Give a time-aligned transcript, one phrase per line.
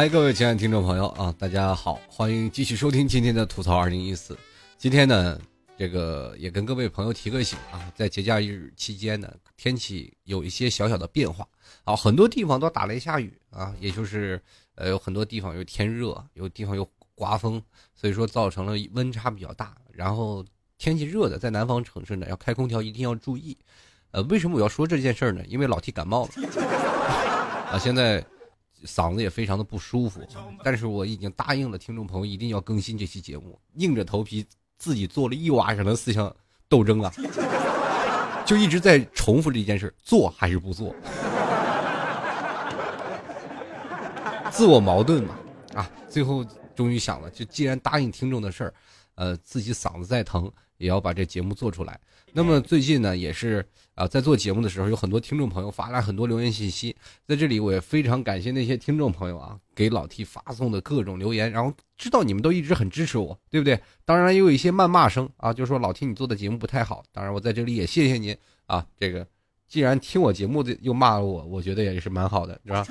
[0.00, 4.34] 嗨，各位亲爱的听众朋友啊，大家好，欢迎继续收听今天的吐槽二零一四。
[4.78, 5.38] 今天呢，
[5.76, 11.46] 这个也跟各位朋友提个醒啊，在节假日期间呢，天气有一些小小的变化
[11.84, 14.40] 啊，很多地方都打雷下雨啊，也就是
[14.74, 17.62] 呃，有很多地方有天热，有地方有刮风，
[17.94, 19.76] 所以说造成了温差比较大。
[19.92, 20.42] 然后
[20.78, 23.54] 天气热的，在南方城市呢，要开空调一定要注意。
[24.12, 25.44] 呃，为什么我要说这件事呢？
[25.46, 26.30] 因为老 T 感冒了
[27.70, 28.24] 啊，现在。
[28.84, 30.20] 嗓子也非常的不舒服，
[30.62, 34.44] 但是我已经答应了听众朋友一定要更新这期节目，硬着头皮
[34.78, 36.34] 自己做了一晚上的思想
[36.68, 37.12] 斗争啊，
[38.46, 40.94] 就一直在重复这件事：做还是不做？
[44.50, 45.34] 自我矛盾嘛，
[45.74, 48.74] 啊，最后终于想了，就既然答应听众的事儿，
[49.20, 52.00] 呃，自己嗓子再疼也要把这节目做出来。
[52.32, 53.62] 那么最近呢，也是
[53.94, 56.96] 啊，在做节目的时候，有很多听众朋友发来很多留言信息，
[57.26, 63.78] 在这里我也非常感谢那些听众朋友啊，给老 T 发送的各种留言，然后知道你们都一直很支持我，对不对？
[64.06, 67.04] 当然也有一些谩骂声啊，就说老 T 你做的节目不太好。
[67.12, 68.34] 当然我在这里也谢谢您
[68.64, 69.26] 啊，这个
[69.68, 72.86] 既然听我节目的又骂了我，我觉得也是蛮好的，是吧？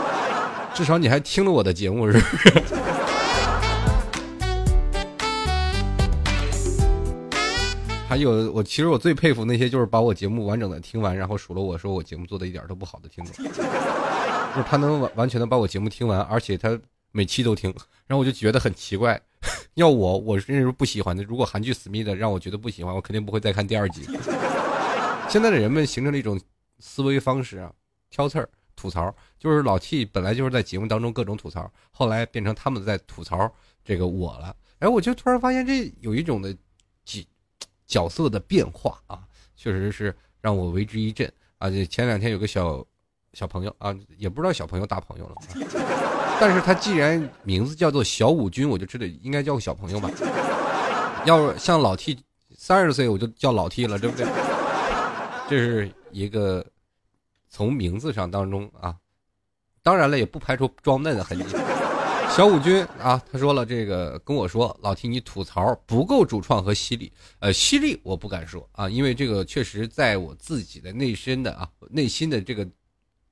[0.74, 2.91] 至少你还听了我的节目，是不是？
[8.12, 16.78] 还有我，其实我最佩服那些就是把我节目完整的听完，然后数落我说我节目做的一点都不好的听众， 就是他能完完全的把我节目听完，而且他
[17.10, 17.74] 每期都听，
[18.06, 19.18] 然后我就觉得很奇怪。
[19.76, 21.24] 要我，我是不喜欢的。
[21.24, 24.02] 如果韩剧《思密的让我觉得不喜欢，我肯定不会再看第二集。
[25.30, 26.38] 现在的人们形成了一种
[26.80, 27.72] 思维方式啊，
[28.10, 33.50] 挑刺儿、吐槽，就是老 T 本来就是在节目当中各种吐槽，后来变成他们在吐槽
[33.82, 34.54] 这个我了。
[34.80, 36.58] 哎，我就突然发现这有一种的几。
[37.86, 39.20] 角色的变化啊，
[39.56, 41.68] 确实是让我为之一振啊！
[41.70, 42.84] 这前两天有个小
[43.32, 45.36] 小朋友啊，也不知道小朋友大朋友了，
[46.40, 50.10] 但是他既然名字叫做小五军，我就知道应该叫个小朋友吧。
[51.24, 52.18] 要像老 T
[52.56, 54.26] 三十岁，我就叫老 T 了，对不对？
[55.48, 56.64] 这是一个
[57.48, 58.96] 从名字上当中啊，
[59.82, 61.56] 当然了，也不排除装嫩的痕迹。
[62.34, 72.66] 小五军啊，他说了这个跟我说，老提你吐槽不够主创和犀利，呃，犀利我不敢说啊，因为这个确实在我自己的内身的啊内心的这个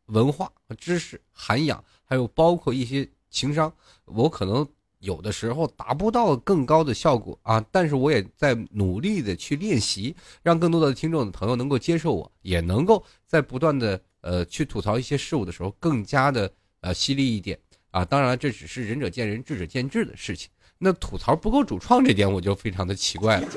[0.07, 3.73] 文化和知识涵养，还有包括一些情商，
[4.05, 4.69] 我可能
[4.99, 16.53] 有的时候达不到更高的效果啊，但是我也在努力的去练习，让更多的听众的朋友能够接受我，也能够在不断的呃去吐槽一些事物的时候更加的
[16.83, 17.59] 呃犀利一点。
[17.91, 20.49] 啊，当然这只是仁者见仁，智者见智的事情。
[20.79, 23.49] 那吐槽不够主创这点，我就非常的奇怪了，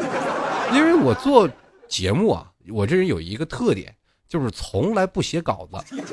[0.73, 1.49] 因为我做
[1.87, 3.95] 节目啊，我这人有一个特点，
[4.27, 6.03] 就是从来不写稿子，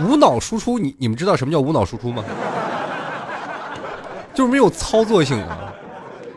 [0.00, 0.78] 无脑输出。
[0.78, 2.24] 你你们知道什么叫无脑输出吗？
[4.34, 5.72] 就是没有操作性啊。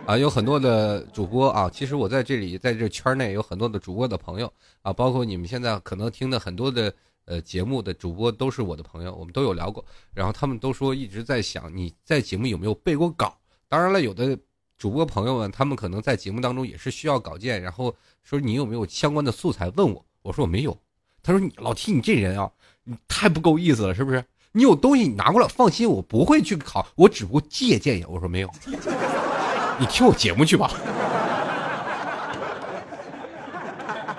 [0.06, 4.53] 啊，有很多的主播啊，其实我在这里，在这圈内有很多的主播的朋友
[4.84, 6.94] 啊，包括你们现在可能听的很多的。
[7.29, 9.85] 呃，节目的主播都是我的朋友，我们都有聊过，
[10.16, 13.38] 然后他们都说一直在想你在节目有没有背过稿。
[13.67, 14.35] 当然了，有的
[14.79, 20.75] 主播朋友们，他们可能在节目当中也是需要稿件，然后说你有没有相关的素材问我，我说我没有。
[21.22, 22.50] 他说你老提你这人啊，
[22.84, 24.25] 你太不够意思了，是不是？
[24.53, 28.07] 你有东西你拿过来，放心，我不会去考，我只不过借鉴一下。
[28.07, 28.50] 我说没有，
[29.79, 30.72] 你听我节目去吧。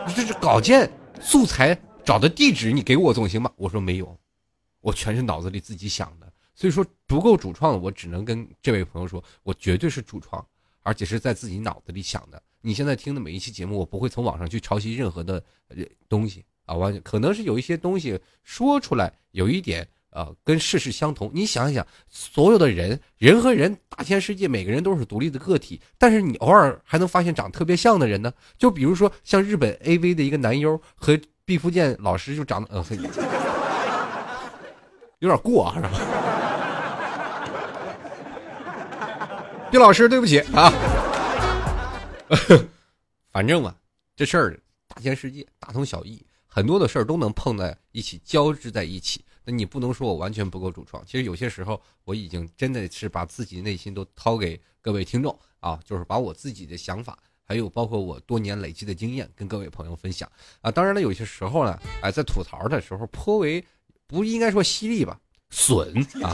[0.15, 0.89] 这是稿件
[1.21, 1.77] 素材。
[2.05, 3.53] 找的地址你给我总行吧？
[3.57, 4.19] 我说没有，
[4.81, 10.45] 我全是脑子里自己想的，所以说不够主创，我只能跟这位朋友说，我绝对是主创，
[10.83, 12.43] 而且是在自己脑子里想的。
[12.61, 15.43] 你现在听的每一期节目，我不会从网上去抄袭任何的
[16.09, 21.31] 东西啊，完可能是有一些东西说出来有一点呃跟事实相同。
[21.33, 31.19] 你想一想，所有的人人和人大千世界，每个人都是独立的个体，但是你偶尔还能发现长特别像的人呢，就比如说像日本 AV 的一个男优和。
[31.45, 32.85] 毕福剑老师就长得呃，
[35.19, 35.91] 有点过是吧？
[39.71, 40.73] 毕老师，对不起啊。
[43.31, 43.75] 反正嘛，
[44.17, 49.25] 这事儿大千世界，大同小异，很多的事儿都能碰在一起，交织在一起。
[49.45, 51.05] 那你不能说我完全不够主创。
[51.07, 57.19] 其实有些时候，我已经真的是把自己内心都掏给各位听众啊，就是把我自己的想法。
[57.51, 60.31] 还有包括我多年累积的经验，跟各位朋友分享
[60.61, 60.71] 啊。
[60.71, 63.65] 当然了，有些时候呢，哎，在吐槽的时候颇为
[64.07, 65.19] 不应该说犀利吧，
[65.51, 65.93] 损
[66.23, 66.33] 啊。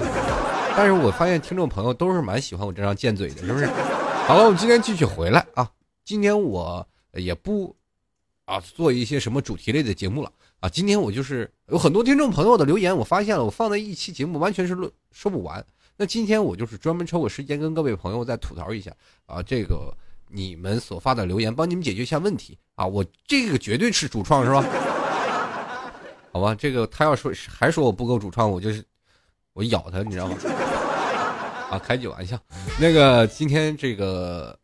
[0.76, 3.64] 但是我发现听众朋友都是蛮喜欢我这张贱嘴的，是不是？
[3.64, 5.70] 好了，我们今天继续回来啊。
[6.04, 7.74] 今天我也不
[8.44, 10.30] 啊做一些什么主题类的节目了
[10.60, 10.68] 啊。
[10.68, 15.64] 今天我就是有很多听众朋友的留言，我发现了，我放在一期节目完全是论说不完。
[15.96, 19.96] 那今天我就是专门抽个时间跟各位朋友再吐槽一下啊，这个
[20.28, 22.86] 你们所发的留言，帮你们解决一下问题啊。
[22.86, 24.64] 我这个绝对是主创是吧？
[26.32, 28.84] 好吧，这个他要说还说我不够主创，我就是
[29.52, 30.36] 我咬他，你知道吗？
[31.70, 32.38] 啊，开句玩笑。
[32.80, 34.58] 那个今天这个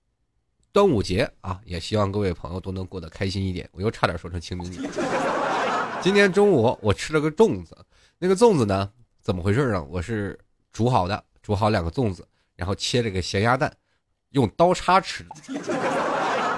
[0.72, 3.68] 端午节啊，也希望各位朋友都能过得开心一点。
[3.72, 4.80] 我又差点说成清明节。
[6.02, 7.76] 今天中午我吃了个粽子，
[8.18, 9.82] 那个粽子呢，怎么回事呢？
[9.90, 10.38] 我是。
[10.72, 12.26] 煮好的，煮好两个粽子，
[12.56, 13.70] 然后切了个咸鸭蛋，
[14.32, 15.25] 用刀叉吃，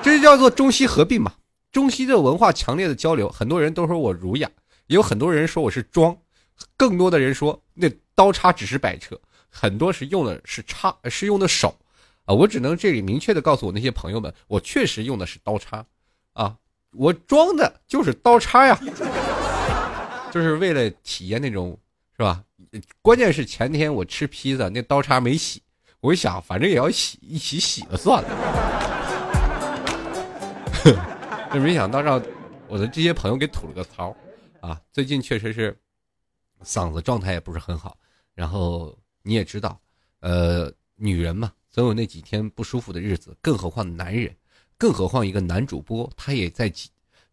[0.02, 1.32] 这就叫做中西合并嘛。
[1.70, 4.48] 中西的文化强烈的交流，很多人都说我儒雅，
[4.86, 6.16] 也有很多人说我是装，
[6.76, 11.76] 更多的人说那刀叉只是摆设，很多是用的是叉，是用的手，
[12.26, 15.84] 啊，我只能这里明确的告诉我那些朋友们，我确实用的是刀叉，
[16.34, 16.56] 啊，
[16.92, 18.78] 我装的就是刀叉呀，
[20.30, 21.76] 就是为了体验那种，
[22.16, 22.40] 是吧？
[23.02, 25.60] 关键是前天我吃披萨，那刀叉没洗，
[26.04, 28.28] 我一想，反正也要洗，一起洗了算了。
[31.50, 32.22] 这没想到让
[32.68, 34.14] 我的这些朋友给吐了个槽
[34.60, 34.78] 啊！
[34.92, 35.74] 最近确实是
[36.62, 37.96] 嗓子状态也不是很好，
[38.34, 39.80] 然后你也知道，
[40.20, 44.36] 呃，女人嘛，总有那几天不舒服的日子，更何况男人，
[44.76, 46.90] 更何况一个男主播，他也在几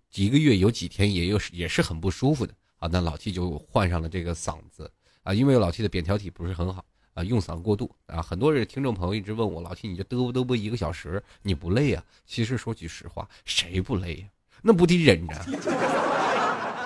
[0.10, 2.88] 几个月有几天也有也是很不舒服的啊。
[2.90, 4.90] 那老 T 就患上了这个嗓子。
[5.24, 6.84] 啊，因为老 T 的扁桃体不是很好
[7.14, 12.04] 啊，用嗓过度啊，很多人听众朋友一直问我，老 T 你就嘚啵嘚啵一个小时，你不累啊？
[12.26, 14.28] 其实说句实话，谁不累呀？
[14.62, 15.36] 那不得忍着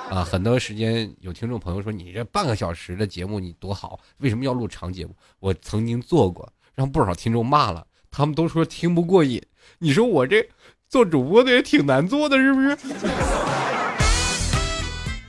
[0.10, 0.24] 啊？
[0.24, 5.16] 很多时间有听众朋友说，你这半个小时的节目你多好，为什么要录长节目？
[5.40, 9.42] 我曾经做过，让不少听众骂了，他们都说听不过瘾。
[9.78, 10.48] 你说我这
[10.88, 12.76] 做主播的也挺难做的，是不是？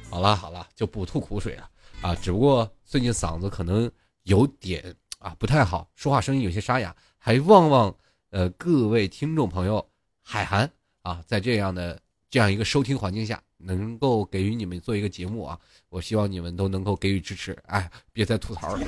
[0.09, 1.69] 好了好了，就不吐苦水了。
[2.01, 3.91] 啊，只不过最近嗓子可能
[4.27, 7.95] 有点啊不太好，说话声音有些沙哑，还望望
[8.31, 9.89] 呃各位听众朋友
[10.21, 10.69] 海涵
[11.03, 15.57] 啊，在这样的这样一个收听环境下，能够给予你们做一个节目啊，
[15.91, 18.81] 我希望你们都能够给予支持，哎，别再吐槽了。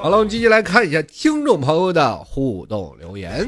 [0.00, 3.46] 好了，我们继续来看一下听众朋友的互动留言。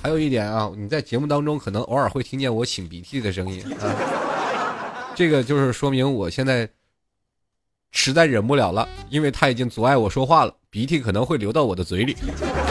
[0.00, 5.12] 还有一点啊，你在节目当中可能偶尔会听见我擤鼻涕的声音啊。
[5.16, 6.68] 这个就是说明我现在
[7.96, 12.16] 实在忍不了了，因为他已经阻碍我说话了，鼻涕可能会流到我的嘴里。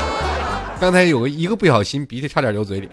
[0.80, 2.90] 刚才有个一个不小心，鼻涕差点流嘴里。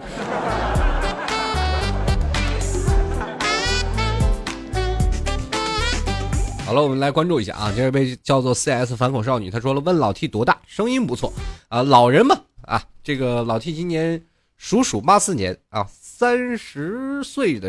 [6.64, 11.32] 好了，我们来关注一下啊，这位叫做 CS 反恐少女，她说了，问老 T 多大，声音不错
[11.68, 14.22] 啊，老人嘛啊，这个老 T 今年
[14.56, 17.68] 属鼠，八四年啊，三十岁的。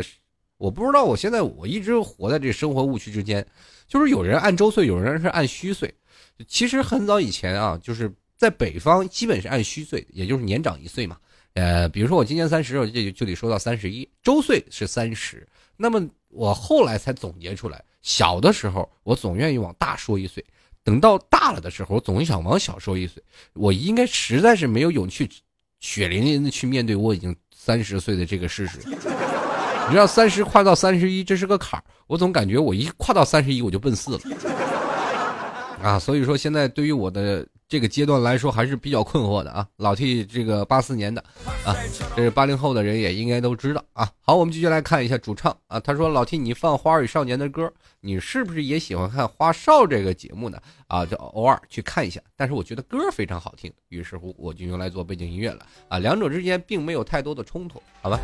[0.56, 3.44] 我不知道，我现在我一直活在这生活误区之间，
[3.88, 5.92] 就是有人按周岁，有人是按虚岁。
[6.48, 11.16] 其实很早以前啊，就是在北方基本是按虚岁，也就是年长一岁嘛。
[11.54, 15.46] 呃，比如说我今年三十，我就就得说到三十一周岁是三十。
[15.76, 20.44] 那么我后来才总结出来，小的时候我总愿意往大说一岁，
[20.82, 23.22] 等到大了的时候，我总想往小说一岁。
[23.52, 25.28] 我应该实在是没有勇气，
[25.80, 28.78] 血淋淋的去面对我已经三十岁的这个事实。
[29.86, 31.82] 你知道三十跨到三十一，这是个坎儿。
[32.06, 34.20] 我总感觉我一跨到三十一，我就奔四了，
[35.82, 39.66] 啊，所以说现在对于我的这个阶段来说，还是比较困惑的啊。
[39.76, 41.22] 老 T 这个八四年的，
[41.64, 41.76] 啊，
[42.16, 44.08] 这是八零后的人也应该都知道啊。
[44.20, 47.70] 好，我们继续来看一下主唱啊，他说老 T 你放《花儿与少年》的歌，
[48.00, 50.58] 你是不是也喜欢看《花少》这个节目呢？
[50.86, 55.98] 啊，就偶尔去看一下，但是我觉得歌非常好听，于是乎我就用来做背景音乐了啊。
[55.98, 58.20] 两者之间并没有太多的冲突，好吧？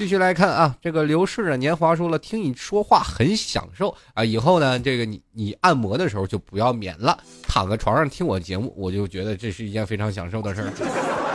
[0.00, 4.24] 继续来看啊，这个流逝的年华说了，听你说话很享受啊。
[4.24, 10.72] 以后呢，这个你你按摩的时候就不要免了，躺在床上听我节目，我就觉得这是一件非常享受的事儿。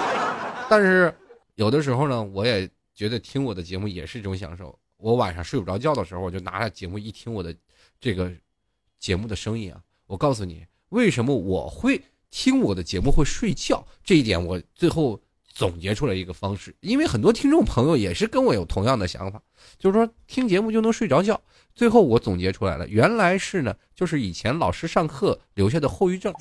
[0.68, 1.14] 但是
[1.54, 4.76] 有的时候呢，我也觉得听我的节目也是一种享受。
[4.98, 7.56] 我晚上睡不着觉的时候，我就拿着节目一听我的
[8.00, 8.32] 这个
[8.98, 9.80] 节目的声音啊。
[10.08, 13.86] 我告诉你，为什么我会听我的节目会睡觉？
[14.04, 15.22] 这一点我最后。
[15.56, 19.42] 总结出来一个方式，因为很多听众朋友也是跟我有同样的想法，
[19.80, 21.42] 就是说听节目就能睡着觉。
[21.74, 26.34] 最后我总结出来了，原来是呢，就是以前老师上课留下的后遗症。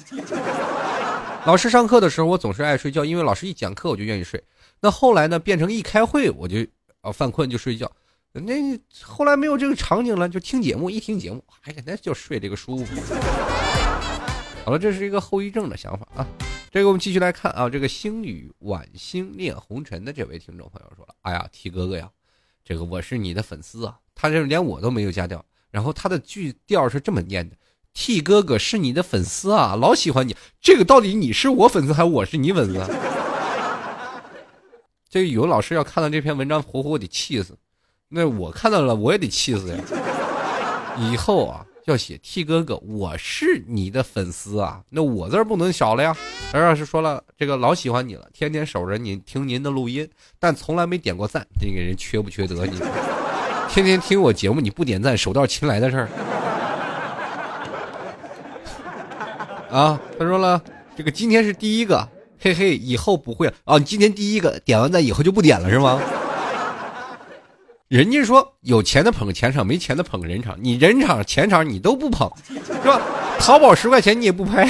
[1.47, 4.43] 老师上课的时候，我总是爱睡觉，因为老师一讲课我就愿意睡。
[4.81, 6.67] 那后来呢，变成一开会我就
[7.01, 7.91] 啊犯困就睡觉。
[8.33, 8.53] 那
[9.01, 13.01] 后来没有这个场景了，就听节目，一听节目，哎呀，那就睡这个舒服。
[14.65, 16.27] 好了，这是一个后遗症的想法啊。
[16.75, 22.11] 这个我们继续来看啊，这个星宇晚星恋红尘的这位听众朋友说了：“哎呀，T 哥哥呀，
[22.65, 27.55] 这个我是你的粉丝啊。”他这连我都没有加掉，然后他的句调是这么念的
[27.93, 30.37] ：“T 哥哥是你的粉丝啊，老喜欢你。
[30.61, 32.75] 这个到底你是我粉丝还是我是你粉丝？”
[35.09, 37.57] 这个语文老师要看到这篇文章，活活得气死。
[38.09, 39.79] 那我看到了，我也得气死呀。
[40.99, 41.65] 以后啊。
[41.87, 46.17] 要写 T 哥哥，我是你的粉丝啊，那我字不能少了呀。
[46.51, 52.65] 而要是说了这个老喜欢你了，天天守着你听您的录音，但从来没点过赞，这个人缺不缺德？
[52.65, 52.81] 你
[53.69, 56.09] 天天听我节目，你不点赞，手到擒来的事儿
[59.71, 60.01] 啊。
[60.19, 60.63] 他说了，
[60.97, 62.09] 这个今天是第一个，
[62.41, 63.79] 嘿嘿，以后不会了啊。
[63.79, 66.01] 今天第一个点完赞以后就不点了是吗？
[67.95, 70.59] 人家说有钱的捧个钱场，没钱的捧个人场。
[70.61, 73.01] 你人场钱场你都不捧，是吧？
[73.39, 74.69] 淘宝十块钱你也不拍，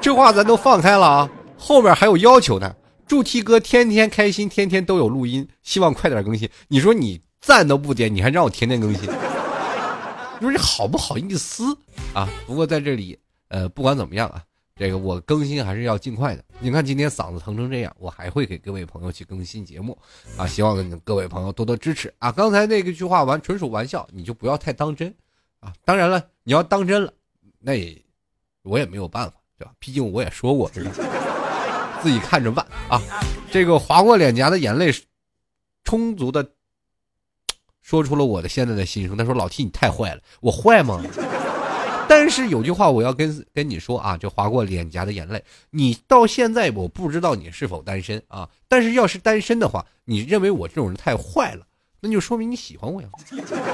[0.00, 1.30] 这话咱都放开了啊。
[1.58, 2.74] 后面还有要求呢，
[3.06, 6.48] 祝 T 哥天天开心，天天都有录音，希望快点更新。
[6.68, 9.02] 你说你赞都不点，你还让我天天更新，
[10.40, 11.76] 你说你好不好意思
[12.14, 12.26] 啊？
[12.46, 14.40] 不过在这里，呃，不管怎么样啊。
[14.76, 16.44] 这个我更新还是要尽快的。
[16.58, 19.96] 你看今天嗓子疼成这样，我还会给各位朋友去更新节目
[20.36, 20.46] 啊！
[20.46, 22.32] 希望各位朋友多多支持啊！
[22.32, 25.14] 刚才那个句话完纯属玩笑，你就不要太当真
[25.60, 25.72] 啊！
[25.84, 27.12] 当然了，你要当真了，
[27.60, 27.96] 那也
[28.62, 29.72] 我也没有办法，对吧？
[29.78, 30.68] 毕竟我也说过，
[32.02, 33.00] 自己看着办啊！
[33.52, 34.92] 这个划过脸颊的眼泪，
[35.84, 36.50] 充足的
[37.80, 39.16] 说出了我的现在的心声。
[39.16, 41.00] 他说：“老 T，你太坏了，我坏吗？”
[42.24, 45.44] 但是有句话我要跟跟你说啊，就划过脸颊的眼泪。
[45.68, 48.48] 你到现在我不知道你是否单身啊？
[48.66, 51.66] 但是要是单身的话，你认为我这种人太坏了，
[52.00, 53.08] 那就说明你喜欢我呀。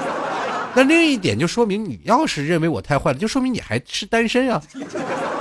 [0.75, 4.61] 那另一点就说明你要是认为我太坏了，就说明你还是单身啊。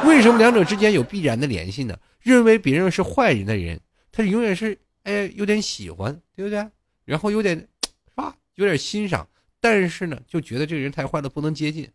[0.04, 1.98] 为什么两者之间有必然的联系呢？
[2.20, 3.80] 认为别人是坏人的人，
[4.12, 6.64] 他永远是哎有点喜欢，对不对？
[7.04, 9.26] 然后有点是吧，有点欣赏，
[9.60, 11.90] 但是呢，就觉得这个人太坏了，不能接近。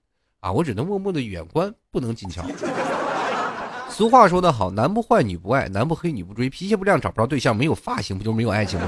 [0.45, 2.45] 啊，我只能默默的远观，不能近瞧。
[3.89, 8.85] 俗话说得好，男不坏女不爱，男不黑女不追，脾气不亮找不着对象，没有发型不就没有爱情吗？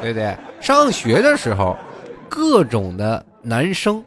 [0.00, 0.34] 对不对？
[0.62, 1.76] 上学的时候，
[2.26, 4.02] 各种的男生，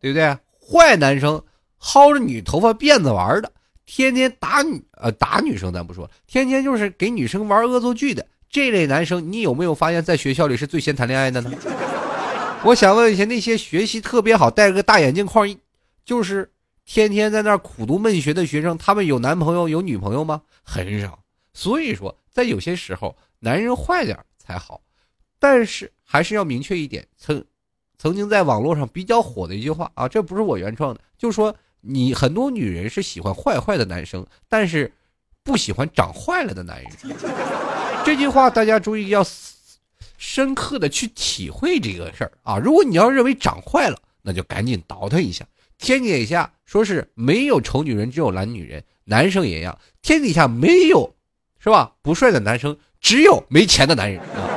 [0.00, 0.38] 对不对？
[0.60, 1.42] 坏男生
[1.82, 3.50] 薅着女头发辫子玩的，
[3.86, 11.50] 天天打女呃打女生，咱不说，天天就是给女生玩恶作剧的这类男生，你有没有发现，在学校里是最先谈恋爱的呢？
[12.64, 15.48] 我想问一下，那些学习特别好、戴个大眼镜框，
[16.04, 16.50] 就是
[16.84, 20.42] 天天在那苦读闷学的学生，他们有男朋友、有女朋友吗？
[20.64, 21.20] 很少。
[21.54, 24.82] 所以说，在有些时候，男人坏点才好。
[25.38, 27.42] 但是还是要明确一点，曾
[27.96, 34.92] 曾经在网络上比较火的一句话啊，这不是我原创的，就说你很多女人是喜欢坏坏的男生，但是
[35.44, 36.92] 不喜欢长坏了的男人。
[38.04, 39.24] 这句话大家注意要。
[40.16, 42.58] 深刻的去体会这个事儿啊！
[42.58, 45.46] 如果你要认为长坏了，那就赶紧倒腾一下。
[45.78, 49.78] 天底下说是没有丑女人，只有懒女人，男生也一样。
[50.02, 51.14] 天底下没有，
[51.58, 51.92] 是吧？
[52.02, 54.56] 不帅的男生，只有没钱的男人啊！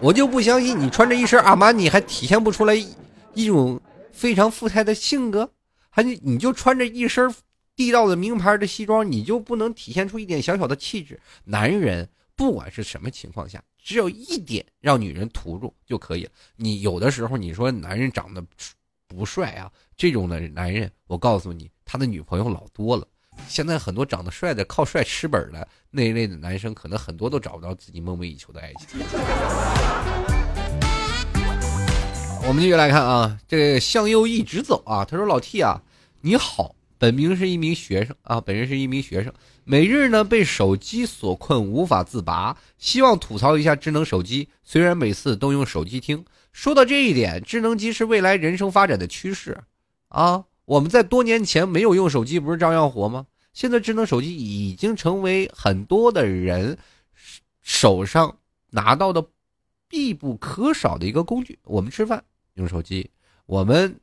[0.00, 2.74] 我就不相信你穿着一身阿玛尼还体现不出来
[3.34, 3.80] 一种
[4.12, 5.50] 非常富态的性格，
[5.90, 7.34] 还你你就穿着一身
[7.76, 11.20] 地道的名牌的西装，你就不能体现出一点小小的气质？
[11.44, 13.62] 男人不管是什么情况下。
[13.86, 16.30] 只有一点让女人涂住就可以了。
[16.56, 18.42] 你有的时候你说男人长得
[19.06, 23.06] 不帅啊，这种的男人，我告诉你，他的女朋友老多了。
[23.46, 29.00] 现在很多长得帅的靠帅吃本的那一类的男生，可能很多都找不到自己梦寐以求的爱情。
[32.48, 35.82] 我们继续来看啊，这个向右一直走啊，他说老 T 啊，
[36.22, 36.74] 你好。
[36.96, 39.30] 本名是一名学生啊，本人是一名学生，
[39.66, 44.48] 每日呢被手机所困，无法自拔，希望吐槽一下智能手机。
[44.62, 49.58] 虽然每次都用手机听，说到这一点，智能机是未来人生发展的趋势
[50.08, 50.44] 啊。
[50.66, 53.26] 我们在多年前没有用手机，不是照样活吗？
[53.52, 56.76] 现在智能手机已经成为很多的人
[57.62, 58.38] 手上
[58.70, 59.24] 拿到的
[59.88, 61.58] 必不可少的一个工具。
[61.64, 62.22] 我们吃饭
[62.54, 63.10] 用手机，
[63.46, 63.98] 我们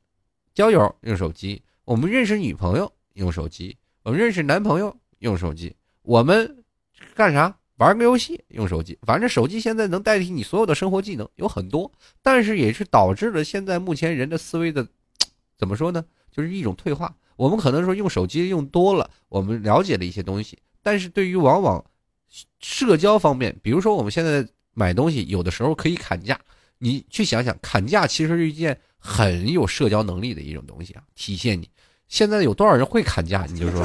[0.54, 1.62] 交友用手机。
[1.84, 6.64] 我们认识女朋友用手机，我们认识男朋友用手机，我们
[7.16, 14.88] 干啥玩个游戏用手机，反正手机现在能代替你所有的生活技能有很多，但是也是导致了现在目前人的思维的
[15.58, 16.04] 怎么说呢？
[16.32, 17.16] 就是一种退化。
[17.36, 21.84] 我们可能说用手机用多了，我们了解了一些东西，但是对于往往
[22.60, 26.40] 社交方面，比如说我们现在买东西，有的时候可以砍价，
[26.78, 31.70] 你去想想，砍价其实是一件很有社交能力的一种东西啊，体现你。
[32.08, 33.46] 现在有多少人会砍价？
[33.50, 33.84] 你就说，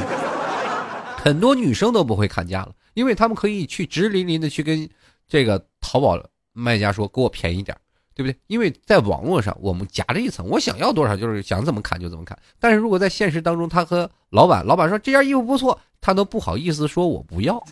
[1.26, 4.88] 很多女生都不会砍价了，因为他们可以去直淋淋的去跟
[5.26, 6.16] 这个淘宝
[6.52, 7.76] 卖家说，给我便宜点。
[8.14, 8.38] 对不对？
[8.46, 12.38] 因为在网络上，我们夹着一层，我想要多少就是想怎么砍就怎么砍。
[12.58, 17.62] 但是如果在现实当中，他和老板，老板说这件衣服不错，他都不好意思说我不要，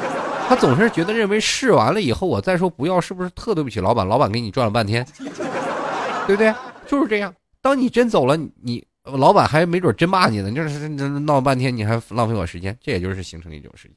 [0.46, 4.06] 他总是觉得认为试完了以后我再说不要，是不是特对不起老板？
[4.06, 5.06] 老板给你赚了半天，
[6.26, 6.52] 对不对？
[6.86, 7.34] 就是这样。
[7.62, 10.48] 当你真走了，你老板还没准真骂你呢。
[10.48, 13.96] 你这是闹半天，你还浪费我时间，这也就是形成一种时间，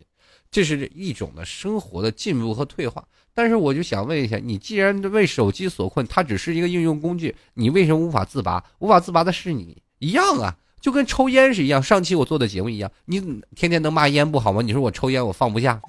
[0.51, 3.03] 这是一种的生活的进步和退化。
[3.33, 8.63] 但是我就想问一下，你既然为手机所困，它只是一个应用工具，你为什么无法自拔？
[8.79, 11.81] 无法自拔的是你一样啊，就跟抽烟是一样。
[11.81, 13.21] 上期我做的节目一样，你
[13.55, 14.61] 天天能骂烟不好吗？
[14.61, 15.79] 你说我抽烟我放不下，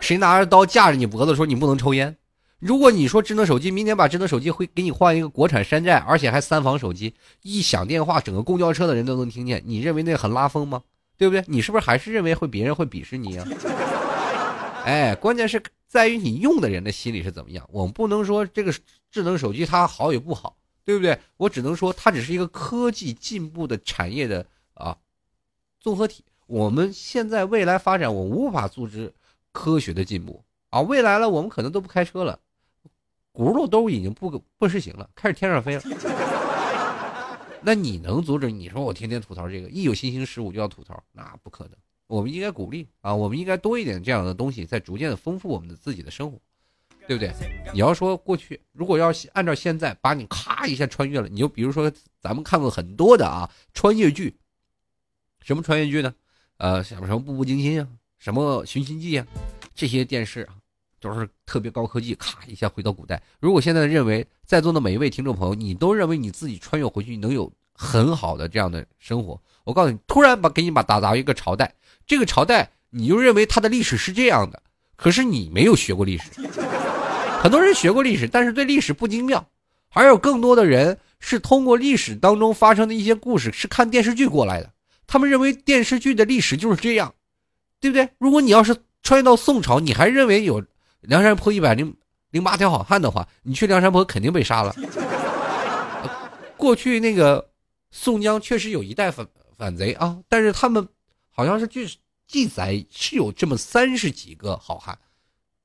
[0.00, 2.16] 谁拿着刀架着你脖子说你不能抽烟？
[2.64, 10.82] 如果你说智能手机，明天把智能手机会给你换一个国产山寨，而且还三防手机，一响电话整个公交车的人都能听见，你认为那很拉风吗？
[11.18, 11.44] 对不对？
[11.46, 13.46] 你是不是还是认为会别人会鄙视你啊？
[14.86, 17.68] 哎，关键是在于你用的人的心理是怎么样。
[17.70, 18.74] 我们不能说这个
[19.10, 20.56] 智能手机它好与不好，
[20.86, 21.18] 对不对？
[21.36, 24.96] 我只能说它只是一个科技进步的产业的啊
[25.78, 26.24] 综合体。
[26.46, 29.12] 我们现在未来发展，我无法阻止
[29.52, 30.80] 科学的进步啊。
[30.80, 32.38] 未来了，我们可能都不开车了，
[33.34, 35.82] 轱辘都已经不不实行了，开始天上飞了。
[37.60, 38.50] 那你能阻止？
[38.50, 41.72] 你说我天天吐槽这个，一有新兴事物就要吐槽，那不可能。
[42.06, 46.38] 我们应该鼓励啊，我们应该多一点这样的东西，在逐渐的丰富我们的自己的生活，
[47.08, 47.32] 对不对？
[47.72, 54.36] 你要说过去，如果要按照现在把你咔一下穿越了，你就比如说咱们看过很多的啊穿越剧，
[55.40, 56.14] 什么穿越剧呢？
[56.58, 57.88] 呃，像什么《步步惊心》啊，
[58.18, 59.26] 什么《寻秦记》啊，
[59.74, 60.54] 这些电视啊，
[61.04, 63.22] 都是特别高科技，咔一下回到古代。
[63.38, 71.74] 如果现在认为在座的每一位听众朋友，你都认为你自己穿越回去能有很好的这样的生活，我告诉你，突然把给你把打造一个朝代。
[72.06, 74.62] 这个朝代，你就认为它的历史是这样的，
[74.96, 76.30] 可是你没有学过历史。
[77.42, 79.46] 很多人学过历史，但是对历史不精妙。
[79.90, 84.72] 还有更多的人是通过历史当中发生的一些故事，是看电视剧过来的。
[85.06, 87.14] 他们认为电视剧的历史就是这样，
[87.78, 88.08] 对不对？
[88.16, 90.64] 如果你要是穿越到宋朝，你还认为有
[91.06, 91.96] 梁山泊一百零
[92.30, 94.74] 零八条好汉的话，你去梁山泊肯定被杀了。
[96.56, 97.50] 过去那个
[97.90, 100.88] 宋江确实有一代反反贼啊，但是他们。
[101.36, 101.84] 好像是据
[102.28, 104.96] 记载是有这么三十几个好汉，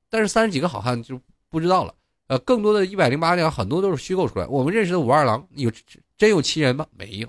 [0.08, 1.94] 但是三十几个好汉就不知道了。
[2.26, 4.46] 呃，更多的一百零八条很多都是虚构出来。
[4.48, 5.70] 我们认识的武二郎有
[6.18, 6.84] 真有其人吗？
[6.90, 7.28] 没有，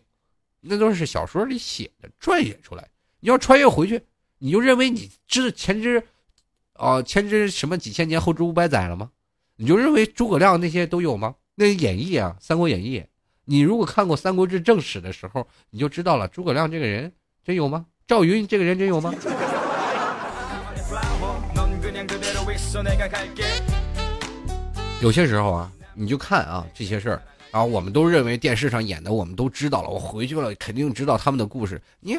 [0.60, 2.89] 那都是小说里写的撰写出来。
[3.19, 4.02] 你要穿越回去，
[4.39, 6.04] 你就认为你知前知，
[6.82, 9.12] 啊前知什么几千年后知五百载了吗？
[9.56, 11.36] 你就认为诸葛亮那些都有吗？
[11.54, 13.00] 那演义啊，《三国演义》，
[13.46, 17.13] 你如果看过《三国志》正史的时候，你就知道了诸葛亮这个人
[17.46, 17.86] 真有吗？
[18.08, 19.13] 赵云这个人真有吗？
[25.02, 29.89] 有些时候啊，你就看啊这些事儿，然后我们都认为电视上演的，我们都知道了。
[29.89, 31.80] 我回去了，肯定知道他们的故事。
[32.00, 32.17] 你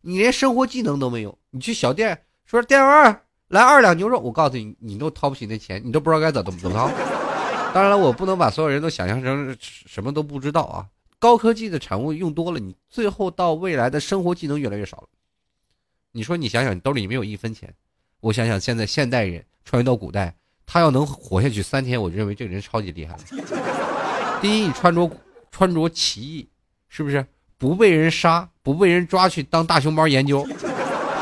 [0.00, 6.90] 你连生活技能都没有，你去小店说店员来二两牛肉，我告诉你，你都掏不起那钱，你都不知道该怎么怎么掏。
[7.72, 10.86] 当然了，我不能把所有人都想象成什么都不知道啊。
[11.18, 15.08] 高科技的产物用多了，你最后到未来的生活技能越来越少了。
[16.12, 17.72] 你说，你想想，你兜里没有一分钱。
[18.20, 20.34] 我想想，现在现代人穿越到古代，
[20.66, 23.20] 他要能活下去三天，我就认为这个人超级厉害了。
[24.42, 25.10] 第一，你穿着
[25.50, 26.48] 穿着奇异，
[26.88, 27.24] 是不是
[27.58, 30.46] 不被人杀，不被人抓去当大熊猫研究，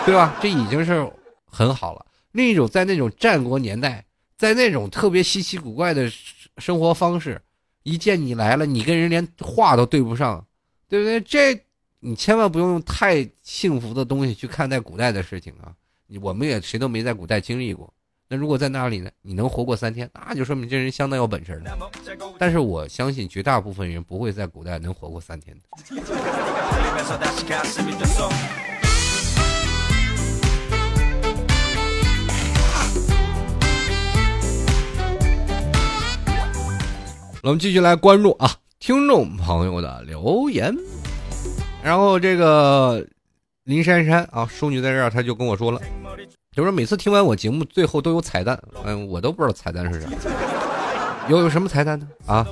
[0.07, 0.37] 对吧？
[0.41, 1.11] 这已经是
[1.47, 2.07] 很好了。
[2.35, 4.05] 另一种，在那种战国年代，
[4.37, 6.13] 在那种特别稀奇古怪的
[6.59, 7.41] 生活方式，
[7.83, 10.47] 一见你来了，你跟人连话都对不上，
[10.89, 11.19] 对不对？
[11.23, 11.59] 这。
[12.07, 15.73] 你千万不用用太幸福的东西去看待古代的事情啊！
[16.21, 17.91] 我们也谁都没在古代经历过。
[18.29, 19.11] 那如果在那里呢？
[19.23, 21.91] 你能活过三天，那就说明这人相当有本事了。
[22.39, 25.63] 但是我相信绝大部分人不会在古代能活过三天的。
[37.45, 40.75] 我们继续来关注啊，听众朋友的留言。
[41.83, 43.07] 然后这个
[43.65, 45.79] 林珊珊啊，淑女在这儿，她就跟我说了，
[46.53, 50.09] 就说每次听完我节目，最后都有彩蛋，嗯，我都不知道彩蛋是啥，
[51.29, 52.09] 有有什么彩蛋呢？
[52.25, 52.47] 啊，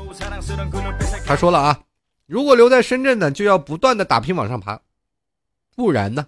[1.24, 1.80] 她说了啊，
[2.26, 4.78] 如果留在深圳呢，就要不断的打拼往上爬，
[5.74, 6.26] 不然呢，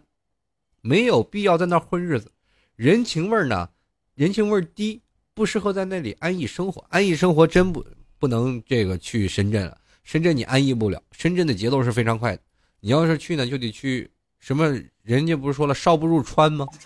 [0.81, 2.33] 没有必要在那混日子，
[2.77, 3.68] 人情味儿呢，
[4.14, 5.03] 人情味儿低，
[5.35, 7.85] 不适合在那里安逸生活，安逸生活真不
[8.24, 12.40] 不能这个去深圳了，深圳你安逸不了，深圳的节奏是非常快的。
[12.80, 14.10] 你要是去呢，就得去
[14.40, 14.64] 什么？
[15.02, 16.66] 人家不是说了，少不入川吗？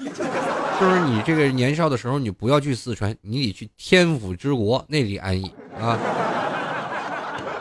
[0.81, 5.49] 就是你这个年少的时候，你不要去四川，你得去天府之国那里安逸
[5.79, 5.97] 啊。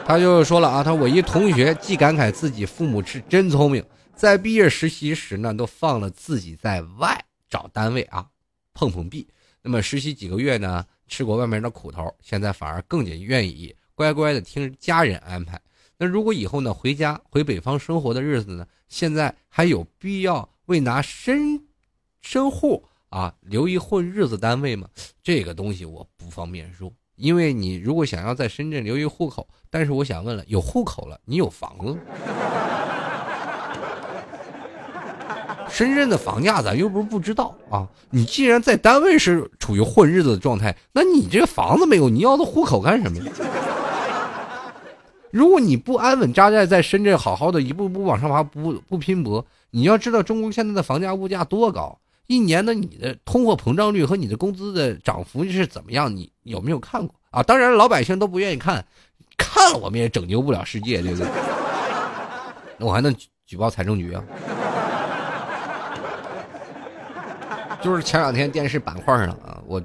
[0.08, 3.86] 他就说了啊，他我一同学既感慨自己父母是真聪明，
[4.16, 8.26] 在毕业实习时呢，都放了自己在外找单位啊，
[8.74, 9.28] 碰碰壁。
[9.62, 15.60] 那么实习几个月呢，吃过外面的苦头，现在反而更加愿意乖乖的听家人安排。
[15.98, 21.60] 那如果以后呢，回家回北方生活的日子呢，现在还有必要为拿身
[22.22, 24.88] 身户啊留一混日子单位吗？
[25.24, 31.98] 这个东西我不方便说，因为你如果想要在深圳留一户口，但是我想问了，有户口了，你有房子？
[35.78, 37.88] 深圳的房价咱又不是不知道啊！
[38.10, 43.32] 你既然在单位是处于混日子的状态，那你这个房子没有，你要的户口干什么呀？
[45.30, 56.16] 如果你不安稳扎寨在深圳，好好的一步步往上爬，不不拼搏，你要知道中国现在的房价物价多高，一年的你的通货膨胀率和你的工资的涨幅是怎么样？
[56.16, 57.44] 你有没有看过啊？
[57.44, 58.84] 当然老百姓都不愿意看，
[59.38, 61.28] 看了我们也拯救不了世界，对不对？
[62.80, 64.24] 那 我还能举报财政局啊？
[67.82, 69.82] 就是前两天电视板块上啊，我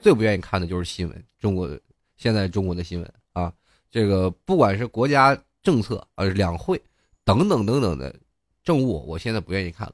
[0.00, 1.68] 最不愿意看的就是新闻，中国
[2.16, 3.52] 现在中国的新闻啊。
[3.90, 6.80] 这个不管是国家政策呃两会
[7.24, 8.14] 等等等等的
[8.64, 9.92] 政务，我现在不愿意看了。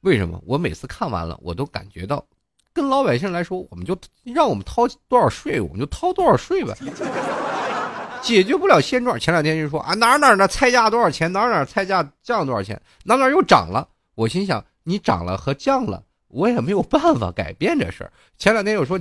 [0.00, 0.40] 为什么？
[0.46, 2.24] 我每次看完了，我都感觉到，
[2.72, 6.76] 跟老百姓来说，我们就让我们掏多少税，我们就掏多少税呗，
[8.22, 9.18] 解决不了现状。
[9.18, 13.88] 前两天就说啊哪哪的菜价多少钱，哪哪菜价降多少钱，哪哪又涨了。
[14.14, 18.12] 我心想，你涨了和降了，我也没有办法改变这事儿。
[18.38, 18.98] 前两天有说，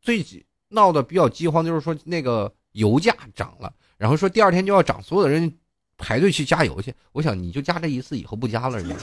[0.00, 0.24] 最
[0.68, 2.52] 闹得比较饥荒，就是说那个。
[2.74, 5.52] 油价涨了，然后说第二天就要涨，所有的人
[5.98, 6.94] 排队去加油去。
[7.10, 8.94] 我想你就加这一次，以后不加了，你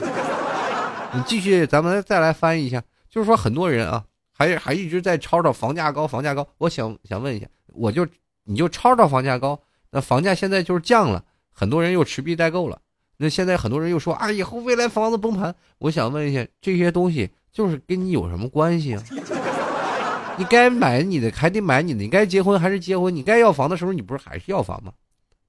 [1.12, 4.02] 你继续，咱们再来翻译一下，就是说很多人啊，
[4.32, 6.48] 还还一直在吵吵房价高，房价高。
[6.56, 8.06] 我想想问一下，我就
[8.44, 12.80] 你就吵吵房价高，那房价现在就是降了，很多人又持币待购了，
[13.18, 15.54] 那现在很多人又说啊，以后未来房子崩盘。
[15.80, 19.02] 我想问一下，这些东西就是跟你有什么关系啊？
[20.38, 24.92] 你该买你的还得买你的，你该结婚还是结婚，你该要房的时候你不是还是要房吗？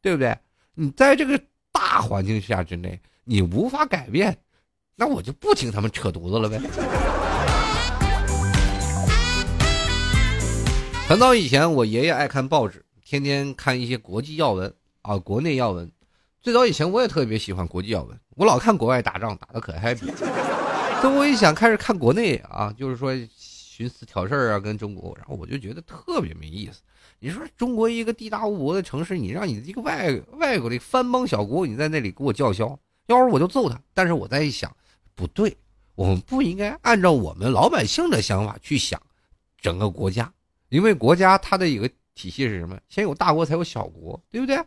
[0.02, 0.36] 对不对？
[0.74, 1.40] 你在这个
[1.72, 4.36] 大环境下之内，你无法改变，
[4.96, 6.60] 那我就不听他们扯犊子了呗。
[11.08, 15.92] 很早以前，我爷爷爱看报纸，天天看一些国际要闻啊，国内要闻。
[16.42, 20.12] 最早以前，我也特别喜欢国际要闻，我老看国外打仗，打的可 happy。
[21.04, 23.14] 等我一想开始看国内啊，就是说。
[23.80, 26.82] 寻思挑事儿啊，跟中国，然后我就觉得特别没意思。
[27.20, 33.82] 你说中国一个地大物博的城市，你让你一个外外国的藩邦小国，你在那里给我叫嚣，要是我就揍他。
[33.94, 34.70] 但是我再一想，
[35.16, 35.56] 不对，
[35.96, 39.02] 我们不应该按照我们老百姓的想法去想
[39.62, 40.30] 整个国家，
[40.68, 42.78] 因为国家它的一个体系是什么？
[42.90, 44.62] 先有大国才有小国，对不对？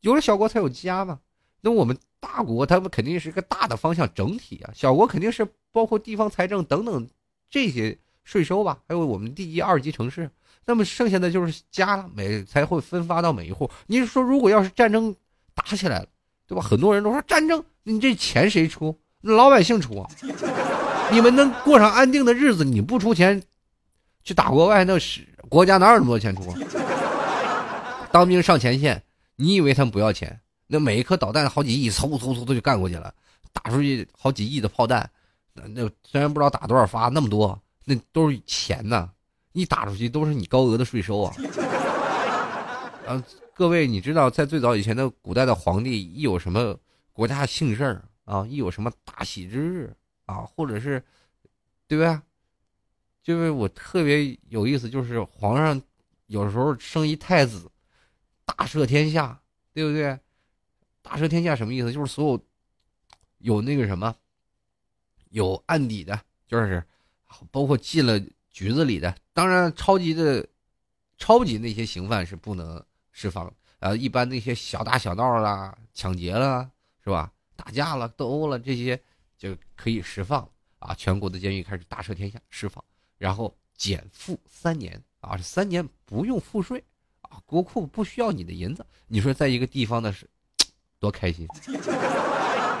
[0.00, 1.20] 有了小国才有家嘛。
[1.60, 7.08] 那我们大国，他们肯定是一个大的方向整体啊，小国肯定是包括地方财政等等
[7.48, 7.98] 这些。
[8.22, 10.30] 税收吧，还有我们第一、二级城市，
[10.66, 13.68] 那么剩下的就是家了，每才会分发到每一户。
[13.86, 15.12] 你说，如果要是战争
[15.52, 16.06] 打起来了，
[16.46, 16.62] 对吧？
[16.62, 18.96] 很多人都说战争，你这钱谁出？
[19.22, 20.08] 那老百姓出啊！
[21.10, 23.42] 你们能过上安定的日子，你不出钱
[24.22, 26.58] 去打国外，那是国家哪有那么多钱出啊？
[28.12, 29.02] 当兵上前线，
[29.36, 30.38] 你以为他们不要钱？
[30.72, 33.12] 那每一颗导弹好几亿，嗖嗖嗖的就干过去了，
[33.52, 35.10] 打出去好几亿的炮弹，
[35.52, 37.60] 那那虽然不知道打多少发，那么多。
[37.84, 39.10] 那都是钱呐，
[39.52, 41.34] 一打出去都是你高额的税收啊！
[43.04, 46.78] 啊，各位，你知道在最早以前的古代的皇帝，一有什么
[47.12, 49.92] 国家幸事儿啊，一有什么大喜之日
[50.26, 51.02] 啊，或者是，
[51.88, 52.22] 对吧？
[53.24, 55.82] 就是我特别有意思，就是皇上
[56.26, 57.68] 有时候生一太子，
[58.44, 59.40] 大赦天下，
[59.74, 60.16] 对不对？
[61.02, 61.92] 大赦天下什么意思？
[61.92, 62.44] 就是所有
[63.38, 64.14] 有那个什么
[65.30, 66.82] 有案底的，就是。
[67.52, 70.44] 包括进了局子里的，当然超级的、
[71.16, 73.54] 超级那些刑犯是不能释放。
[73.78, 76.68] 呃，一般那些小打小闹啦、抢劫了，
[77.04, 77.32] 是吧？
[77.54, 79.00] 打架了、斗殴了这些
[79.38, 80.46] 就可以释放
[80.80, 80.92] 啊！
[80.96, 82.84] 全国的监狱开始大赦天下，释放，
[83.16, 86.82] 然后减负三年啊，三年不用赋税
[87.20, 88.84] 啊，国库不需要你的银子。
[89.06, 90.28] 你说在一个地方的是
[91.00, 91.48] 多开心，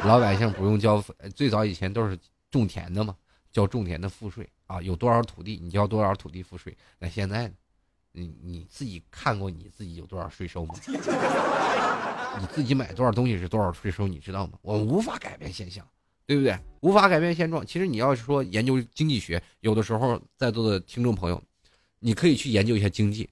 [0.04, 1.02] 老百姓不用交。
[1.34, 2.16] 最早以前都是
[2.50, 3.16] 种田的嘛。
[3.50, 6.76] 交种田的赋税啊，有多少土地你交多少土地赋税。
[7.00, 7.52] 那现在？
[8.12, 10.74] 你你自己看过你自己有多少税收吗？
[12.40, 14.58] 你自己买多少东西是多少税收，你知道吗？
[14.62, 15.86] 我们无法改变现象，
[16.26, 16.58] 对不对？
[16.80, 17.64] 无法改变现状。
[17.64, 21.40] 其实你要是说研究经济学，有的时候在座的听众朋友，
[22.00, 23.30] 你可以去研究一下经济，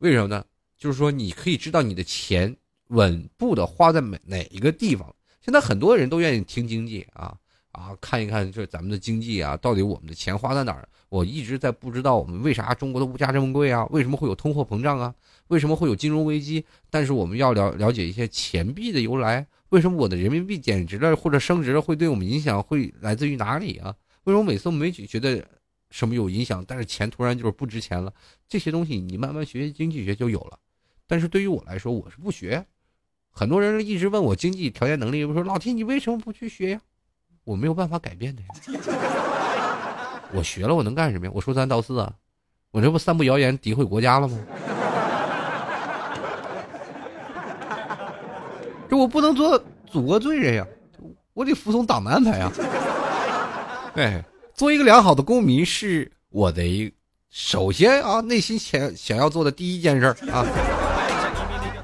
[0.00, 0.44] 为什么呢？
[0.76, 2.54] 就是说你可以知道你的钱
[2.92, 5.14] 稳步的花在每哪一个地方。
[5.40, 7.34] 现在很多人都愿意听经济啊
[7.72, 10.86] 啊，看一看就是咱们的经济啊，到底我们的钱花在哪儿？
[11.08, 13.86] 我一直在不知道我们为啥中国的物价这么贵啊？
[13.86, 15.14] 为什么会有通货膨胀啊？
[15.48, 16.64] 为什么会有金融危机？
[16.90, 19.46] 但是我们要了了解一些钱币的由来。
[19.70, 23.94] 为什么我的人民币贬值了或者升值了会对我们影响会来自于哪里啊？
[24.24, 25.42] 为什么每次我们没觉得
[25.90, 28.12] 什么有影响，但是钱突然就是不值钱了？
[28.46, 30.58] 这些东西你慢慢学经济学就有了。
[31.06, 32.64] 但是对于我来说，我是不学。
[33.32, 36.80] 很多人一直问我经济条件能力，我说老天，你为什么不去学呀？
[37.44, 38.48] 我没有办法改变的呀。
[40.32, 41.32] 我学了，我能干什么呀？
[41.34, 42.12] 我说三道四啊，
[42.70, 44.38] 我这不散布谣言、诋毁国家了吗？
[48.88, 50.66] 这我不能做祖国罪人呀，
[51.32, 52.52] 我得服从党的安排呀。
[53.94, 54.22] 哎，
[54.54, 56.92] 做一个良好的公民是我的一
[57.30, 60.44] 首先啊，内心想想要做的第一件事啊。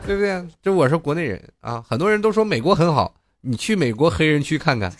[0.08, 0.42] 对不对？
[0.62, 4.90] 这我是国内人啊，很多人都说美国很好，你去美国黑人区看看，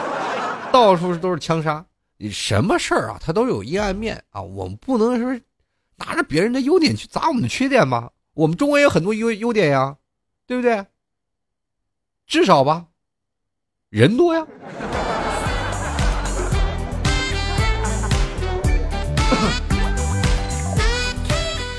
[0.70, 1.82] 到处都是枪杀，
[2.18, 4.42] 你什么事儿啊，它都有阴暗面啊。
[4.42, 5.40] 我们不能说
[5.96, 8.10] 拿着别人的优点去砸我们的缺点吧？
[8.34, 9.96] 我们中国也有很多优优点呀，
[10.46, 10.84] 对不对？
[12.26, 12.84] 至少吧，
[13.88, 14.46] 人多呀。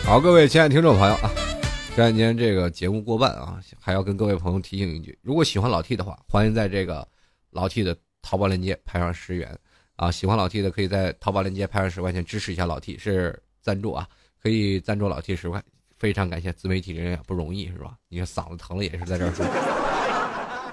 [0.04, 1.30] 好，各位亲爱的听众朋友啊。
[1.96, 7.08] 这两天这个节目过半啊，还要跟各位朋友提醒一句：如果喜欢老 T 的话，欢迎在这个
[7.52, 9.56] 老 T 的淘宝链接拍上十元
[9.96, 10.10] 啊！
[10.10, 14.08] 喜欢老 T 的，可以在淘宝链接拍上十块钱支持一下老 T，是赞助啊，
[14.42, 15.64] 可以赞助老 T 十块，
[15.96, 17.96] 非常感谢自媒体人也不容易是吧？
[18.10, 19.46] 你看嗓子疼了也是在这儿说。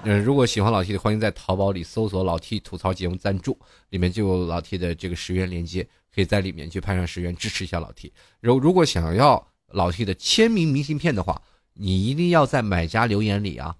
[0.03, 3.55] 嗯，如果喜欢老 T 的，欢迎在淘宝里搜索“老 T 吐槽节目赞助”，
[3.89, 8.11] 里面就有老 T 的这个十元链接，可以在里面去拍上十元支持一下老 T。
[8.39, 9.47] 如如果想要。
[9.73, 11.41] 老 T 的签名明信片的话，
[11.73, 13.75] 你一定要在买家留言里啊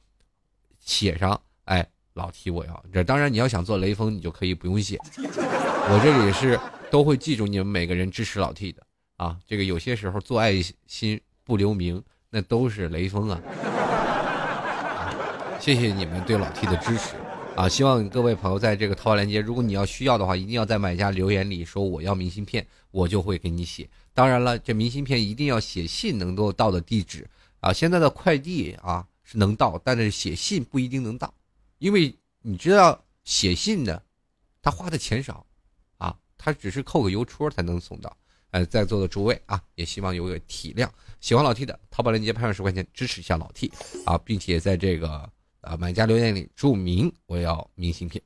[0.80, 3.04] 写上，哎，老 T 我要这。
[3.04, 8.82] 当然你要想做雷锋，你就可以不用写，我这里是都会记住你们每个人支持老 T 的
[9.18, 9.38] 啊。
[9.46, 13.42] 这个有些时候做爱心不留名，那都是雷锋啊。
[15.60, 17.16] 谢谢你们对老 T 的支持
[17.56, 17.70] 啊！
[17.70, 23.88] 希望各位朋友在这个淘宝链接，如果你要需要的话，一定要在买家留言里说我要明信片，我就会给你写。
[24.14, 27.28] 当然了，这明信片一定要写信能够到的地址
[27.62, 27.72] 啊！
[27.72, 31.34] 现在的快递啊是能到，但是写信不一定能到，
[31.78, 34.04] 因为你知道写信的，
[34.62, 35.46] 他花的钱少，
[35.98, 38.16] 啊，他只是扣个邮戳才能送到。
[38.50, 40.90] 呃，在座的诸位啊，也希望有个体谅。
[41.22, 43.72] 喜欢老 T 的，淘宝链接拍上十块钱支持一下老 T
[44.06, 48.22] 啊，并且在这个呃买家留言里注明我要明信片。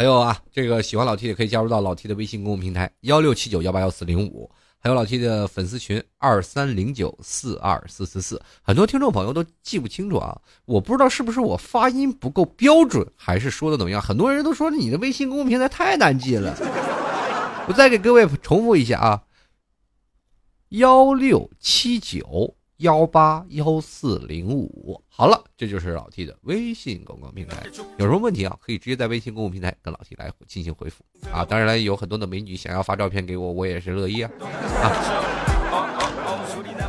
[0.00, 8.40] 还有啊，这个喜欢老 T 的可以加入到老 T 的微信公众平台幺六七九幺八幺四零五，还有老 T 的粉丝群二三零九四二四四四。
[8.62, 14.00] 很多听众朋友都记不清楚啊，我不知道是不是我发音不够标准，还是说的怎么样？
[14.00, 16.56] 很多人都说你的微信公众平台太难记了。
[17.68, 19.22] 我再给各位重复一下啊，
[20.70, 22.56] 幺六七九。
[22.80, 27.62] 幺八幺四零五，好了，这就是老 T 的微信公共平台。
[27.98, 31.44] 有什么问题啊，可以直接在微信公共平台跟老 T 来进行回复啊。
[31.44, 34.30] 当然了，有很多的美女想要发照片给我，我也是乐意啊。
[34.40, 34.88] 啊，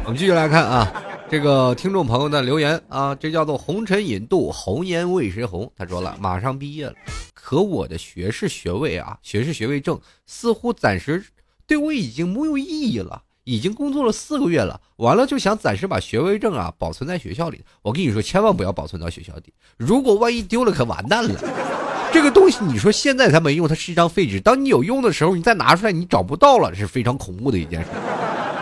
[0.05, 5.69] 我们继续来看啊，这个听众朋友的留言啊，这叫做红尘引渡，红颜为谁红？
[5.75, 6.93] 他说了，马上毕业了，
[7.33, 11.21] 可我的学士学位啊，学士学位证似乎暂时
[11.67, 13.21] 对我已经没有意义了。
[13.43, 17.63] 已经工作了四个月了，完了就想暂时把学位证啊保存在学校里。
[17.81, 21.39] 我跟你说，千万不要保存到学校里，如果万一丢了，可完蛋了。
[22.13, 24.39] 这个东西你说现在它没用，它是一张废纸。
[24.39, 27.87] 当你有用的时候，你再拿出来，你找不到了，是非常恐怖的一件事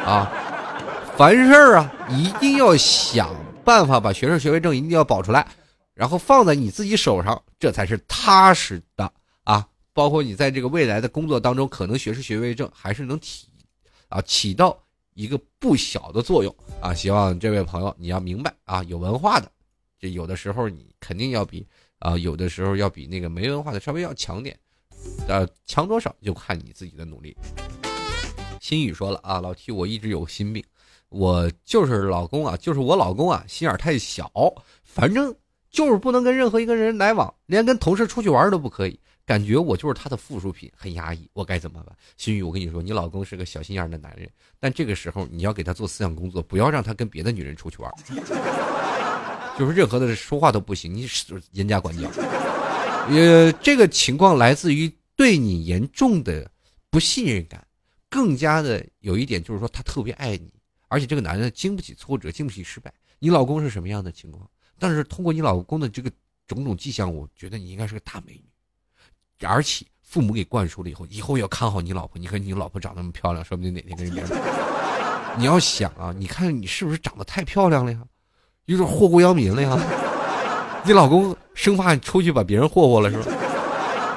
[0.05, 0.31] 啊。
[1.17, 5.45] 凡事啊，一定要想办法把学士学位证一定要保出来，
[5.93, 9.11] 然后放在你自己手上，这才是踏实的
[9.43, 9.65] 啊。
[9.93, 13.48] 包括你在这个未来的工作当中，可能学士学位证还是能体。
[14.09, 14.77] 啊，起到
[15.13, 16.93] 一个不小的作用啊！
[16.93, 19.49] 希望这位朋友你要明白啊，有文化的，
[19.99, 21.65] 这有的时候你肯定要比
[21.99, 24.57] 啊，有的时候要比那个没文化的稍微要强点，
[25.27, 27.35] 呃，强多少就看你自己的努力。
[28.59, 30.63] 心雨说了啊，老 T 我一直有心病，
[31.09, 34.31] 我就是老公啊，就是我老公啊，心眼太小，
[34.83, 35.33] 反正
[35.69, 38.99] 就是不能跟任何一个人来往，连跟同事出去玩都不可以。
[39.29, 41.95] 感觉我就是他的附属品，很压抑，我该怎么办？
[42.17, 44.27] 心雨，我跟你说，你老公是个小心眼的男人，
[44.59, 47.93] 但这个时候你要给他做思想工作，不要让他跟别的女人出去玩，
[49.55, 51.07] 就是任何的说话都不行，你
[51.51, 52.09] 严加管教。
[53.07, 56.49] 呃，这个情况来自于对你严重的
[56.89, 57.63] 不信任感，
[58.09, 60.51] 更加的有一点就是说他特别爱你，
[60.87, 62.91] 而且这个男人经不起挫折，经不起失败。
[63.19, 64.49] 你老公是什么样的情况？
[64.79, 66.11] 但是通过你老公的这个
[66.47, 68.48] 种种迹象，我觉得你应该是个大美女。
[69.47, 72.19] 而且父母给灌输了以后，以后要看好你老婆。
[72.19, 74.23] 你看你老婆长那么漂亮，说不定哪天跟人家。
[75.37, 77.99] 你要想啊，你看你是不是长得太漂亮了呀？
[78.65, 79.79] 有点祸国殃民了呀？
[80.85, 83.25] 你老公生怕你出去把别人霍霍了是吧？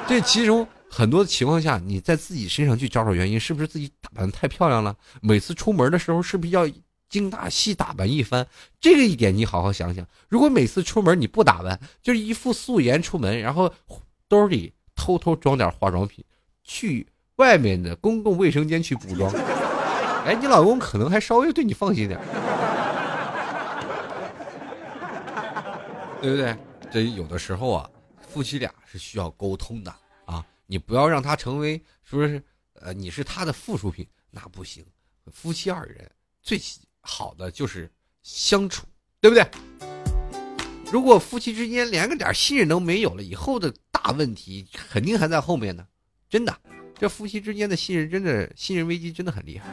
[0.07, 4.95] 这其中很多情况下，你在自己身上去找找原因，是不是自己打扮的太漂亮了？
[5.21, 6.67] 每次出门的时候是不是要
[7.09, 8.45] 精打细打扮一番？
[8.81, 10.05] 这个一点你好好想想。
[10.27, 13.71] 如果每次出门你不打扮，就是一副素颜出门，然后
[14.27, 14.73] 兜里。
[14.95, 16.23] 偷偷装点化妆品，
[16.63, 19.31] 去外面的公共卫生间去补妆。
[20.25, 22.19] 哎，你老公可能还稍微对你放心点，
[26.21, 26.55] 对不对？
[26.91, 27.89] 这有的时候啊，
[28.29, 29.93] 夫妻俩是需要沟通的
[30.25, 30.45] 啊。
[30.65, 32.41] 你不要让他成为是不是？
[32.75, 34.85] 呃，你是他的附属品，那不行。
[35.31, 36.09] 夫妻二人
[36.41, 36.59] 最
[37.01, 37.91] 好的就是
[38.23, 38.85] 相处，
[39.19, 39.45] 对不对？
[40.93, 45.83] 如果夫妻之间连个点信任都没有了，以后的大问题肯定还在后面呢。
[46.29, 46.55] 真的，
[46.99, 49.67] 这夫妻之间的信任真的信任危机真的很厉害。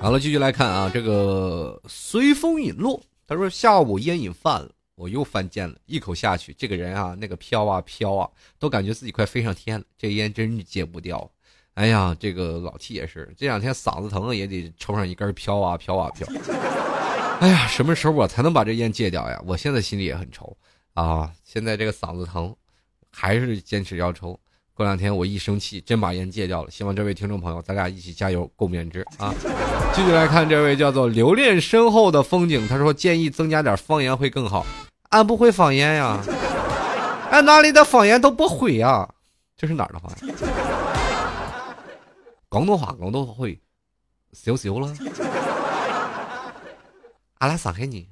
[0.00, 8.28] 好了，继续来看啊，这个随风引落，他说下午烟瘾犯了，我又犯贱了，一口下去，这个人啊，那个飘啊飘啊，
[8.58, 11.30] 都感觉自己快飞上天了，这烟真是戒不掉。
[11.74, 16.26] 哎呀，这个老七也是，这两天嗓子疼也得抽上一根飘啊飘啊飘。
[17.40, 19.40] 哎呀，什么时候我才能把这烟戒掉呀？
[19.44, 20.56] 我现在心里也很愁
[20.94, 21.30] 啊。
[21.42, 22.54] 现在这个嗓子疼，
[23.10, 24.38] 还是坚持要抽。
[24.72, 26.70] 过两天我一生气，真把烟戒掉了。
[26.70, 29.34] 希望这位听众朋友，咱俩一起加油共勉之啊！
[29.94, 34.66] 继续来看这位叫做留恋身后的风景，他说建议增加点方言会更好。
[35.10, 36.20] 俺不会方言呀，
[37.30, 39.08] 俺哪里的方言都不会呀。
[39.56, 40.34] 这是哪儿的方言？
[42.54, 43.60] 广东话广东话会
[44.32, 44.86] 少少了，
[47.38, 48.06] 阿拉上海人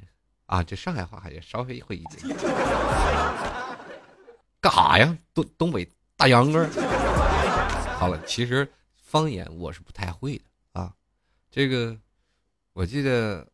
[0.46, 2.37] 啊，这上海话还稍微会一点。
[4.61, 5.16] 干哈呀？
[5.33, 6.68] 东东北大秧歌。
[7.96, 10.92] 好了，其实方言我是不太会的啊。
[11.48, 11.96] 这个
[12.72, 13.46] 我记得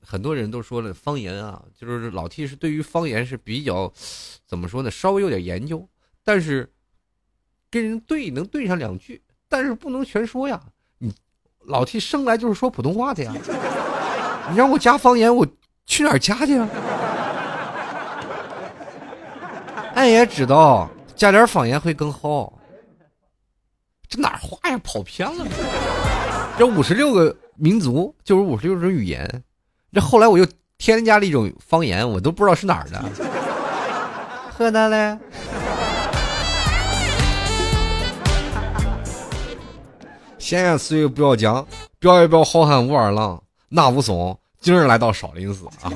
[0.00, 3.92] 很多人都说了，方言啊，就是老 T 是对于方言是比较
[4.46, 4.90] 怎么说呢？
[4.92, 5.88] 稍微有点研究，
[6.22, 6.72] 但是
[7.68, 9.20] 跟人对能对上两句。
[9.48, 10.60] 但是不能全说呀，
[10.98, 11.12] 你
[11.66, 13.32] 老 T 生来就是说普通话的呀，
[14.50, 15.46] 你让我加方言，我
[15.86, 16.68] 去哪儿加去啊？
[19.94, 22.52] 俺也知道加点方言会更好，
[24.08, 24.78] 这哪话呀？
[24.84, 25.46] 跑偏了。
[26.56, 29.42] 这五十六个民族就是五十六种语言，
[29.92, 33.02] 这后来我又添加了一种方言，我都不知道是哪儿的。
[34.56, 35.18] 河南嘞。
[40.38, 41.66] 闲言碎语不要讲，
[41.98, 45.90] 表一表好汉武二郎，那武松今日来到少林寺啊！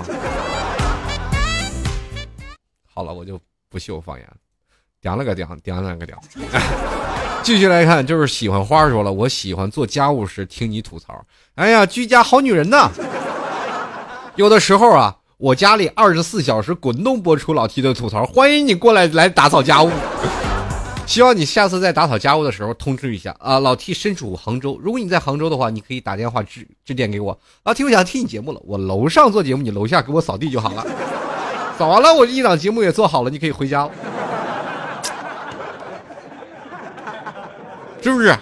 [2.92, 4.28] 好了，我就不秀方言，
[5.00, 6.18] 点了个点，点了个点。
[7.42, 11.24] 继续来看，就是喜欢花说了，我喜欢做家务时听你吐槽。
[11.54, 12.90] 哎呀，居家好女人呐！
[14.34, 19.90] 有的时候啊，我家里二十四小时滚动播出老 T 的吐槽，欢迎你过来来打扫家务。
[21.04, 23.58] 希望你下次在打扫家务的时候通知一下啊！
[23.58, 27.38] 老 T 身处杭州，如果你在杭州的话，你可以打电话致致电给我。
[27.64, 30.86] 老 T 我想听你节目了，我楼上做节目，你楼下给我扫地就好了。
[31.76, 33.92] 扫完了，我一档节目也做好了，你可以回家了，
[38.00, 38.34] 是不是？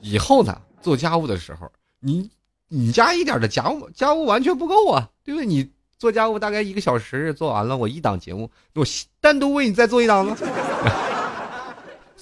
[0.00, 2.28] 以后呢，做家务的时候，你
[2.66, 5.46] 你家一点的家务家务完全不够啊，对不对？
[5.46, 8.84] 你做家务大概一个小时做完了，我一档节目，我
[9.20, 10.36] 单独为你再做一档呢。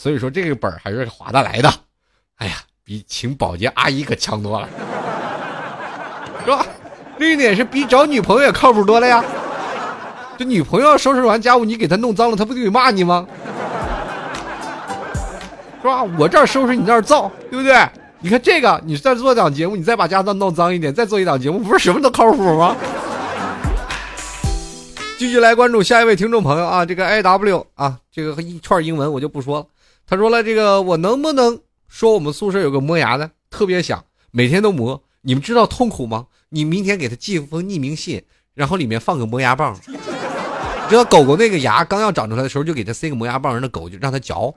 [0.00, 1.70] 所以说这个本儿还是划得来的，
[2.36, 4.66] 哎呀，比请保洁阿姨可强多了，
[6.42, 6.64] 是吧？
[7.18, 9.22] 另一点是比找女朋友也靠谱多了呀。
[10.38, 13.26] 这女朋友收拾完家务，你给她弄脏了，她不就得骂你吗？
[15.82, 16.02] 是吧？
[16.18, 17.86] 我这儿收拾，你那儿造，对不对？
[18.20, 22.74] 你看这个，你再做档节目，你再把家弄弄脏一点，再做一档节目，不是什么都靠谱吗？
[25.18, 29.66] 继续来关注下一位听众朋友啊，这个 I W 啊，这个一串英文我就不说了。
[30.10, 35.00] 他说了：“这个我能不能说我们宿舍有个磨牙的，特别响，每天都磨。
[35.20, 36.26] 你们知道痛苦吗？
[36.48, 38.20] 你明天给他寄封匿名信，
[38.54, 39.78] 然后里面放个磨牙棒。
[39.86, 39.96] 你
[40.88, 44.52] 知道狗狗那个牙刚要长出来的时候，就给他塞个磨牙棒，让那狗就让它嚼。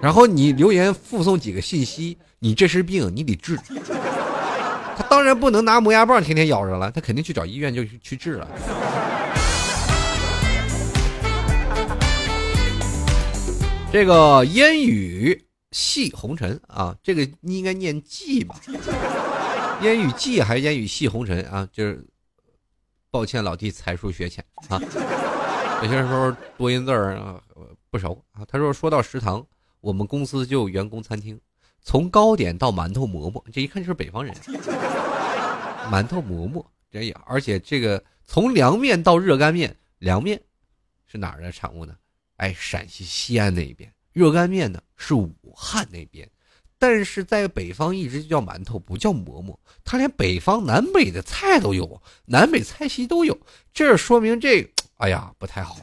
[0.00, 3.58] 然后你留言附送几个信息，你这是病，你得治。
[4.96, 8.48] 他当然不能拿磨牙棒天天咬着了，他肯定去找医院就去治了。
[13.94, 18.60] 这个烟雨系红尘啊，这个你应该念记吧？
[19.82, 21.64] 烟雨记还是烟雨系红尘啊？
[21.72, 22.04] 就是
[23.08, 24.80] 抱歉，老弟才疏学浅啊。
[25.80, 27.40] 有些时候多音字儿啊
[27.88, 28.44] 不熟啊。
[28.48, 29.46] 他说说到食堂，
[29.80, 31.40] 我们公司就有员工餐厅，
[31.80, 34.34] 从糕点到馒头馍馍，这一看就是北方人。
[35.88, 40.42] 馒头馍馍，这也而且这个从凉面到热干面，凉面
[41.06, 41.94] 是哪儿的产物呢？
[42.36, 43.92] 哎，陕西西安那边。
[44.12, 46.28] 热干面呢是武汉那边。
[46.76, 49.58] 但是在北方一直叫馒头，不叫馍馍。
[49.84, 53.38] 他连北方南北的菜都有，南北菜系都有，
[53.72, 55.78] 这说明这，哎呀，不太好，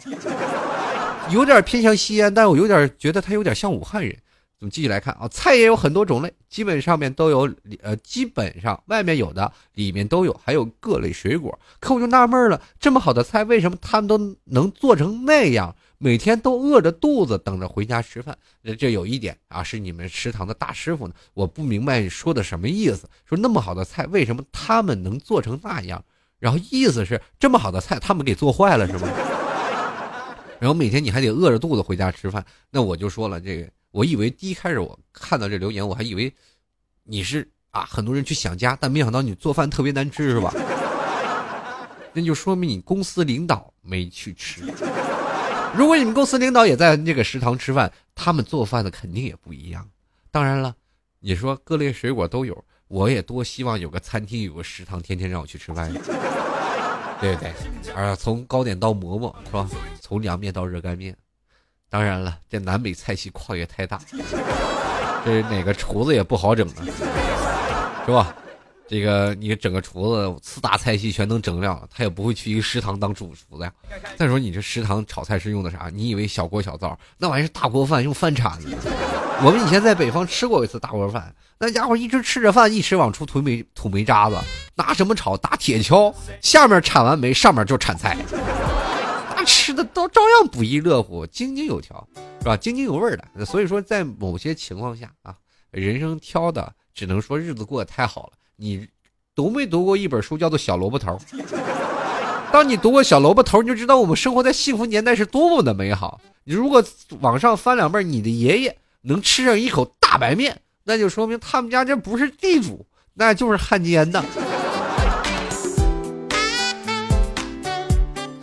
[1.31, 4.15] 有点偏向西安，但我有点觉得他有点像武汉人。
[4.59, 11.57] 我们继续来看啊，菜也有很多种类，基本上面都有，呃，基本上外面有的里面都有，还有各类水果。
[11.79, 15.75] 可我就纳闷了，这么好的菜，为什么他们都能做成那样？
[16.03, 18.35] 每天都饿着肚子等着回家吃饭，
[18.79, 21.13] 这有一点啊，是你们食堂的大师傅呢。
[21.35, 26.03] 我不明白你说的什么意思，说那么好的菜，为什么他们能做成那样？
[26.39, 29.07] 然后意思是这么好的菜，他们给做坏了是吗？
[30.59, 36.33] 然后每天你还得饿着肚子回家吃饭，那我就说了，这个我以为第一开始我看到这留言，我还以为
[37.03, 40.51] 你是啊，很多人去想家，但没想到你做饭特别难吃是吧？
[42.11, 44.63] 那就说明你公司领导没去吃。
[45.73, 49.87] 如果你们公司领导也在那个食堂吃饭，他们做饭的肯定也不一样。
[50.29, 50.75] 当然了，
[51.19, 55.91] 你说各类水果都有，我也多希望有个餐厅，有个食堂，天天让我去吃饭，
[57.21, 57.53] 对不对？
[57.93, 59.69] 啊，从糕点到馍馍是吧？
[60.01, 61.15] 从凉面到热干面，
[61.89, 64.01] 当然了，这南北菜系跨越太大，
[65.23, 66.83] 这哪个厨子也不好整啊，
[68.05, 68.35] 是吧？
[68.91, 73.71] 这个你整个厨子四大菜系全能整了，他也不会去一个食堂当主厨的呀。
[74.17, 75.89] 再说你这食堂炒菜是用的啥？
[75.93, 76.99] 你以为小锅小灶？
[77.17, 78.67] 那玩意儿是大锅饭，用饭铲子。
[79.41, 84.37] 我们以前在北方吃过一次大锅饭，那家伙一直吃着饭，一直往出吐煤吐煤渣子，
[84.75, 85.37] 拿什么炒？
[85.37, 88.17] 打铁锹，下面铲完煤，上面就铲菜，
[89.37, 92.05] 那吃的都照样不亦乐乎，井井有条，
[92.41, 92.57] 是吧？
[92.57, 93.45] 津津有味的。
[93.45, 95.33] 所以说，在某些情况下啊，
[95.71, 98.33] 人生挑的只能说日子过得太好了。
[98.63, 98.87] 你
[99.33, 101.13] 读没读过一本书，叫做《小萝卜头》？
[102.51, 106.21] 当你读过《小萝卜头》，你就知道我们生活在幸福年代是多么的美好。
[106.43, 106.83] 你如果
[107.21, 112.85] 往上翻两辈，你的爷爷能吃上一口大白面，那就说明他们家这不是地主，
[113.15, 114.23] 那就是汉奸呐。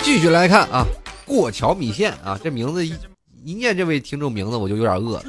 [0.00, 0.84] 继续来看啊，
[1.24, 2.92] 过桥米线啊，这名字一
[3.44, 5.22] 一念这位听众名字，我就有点饿了。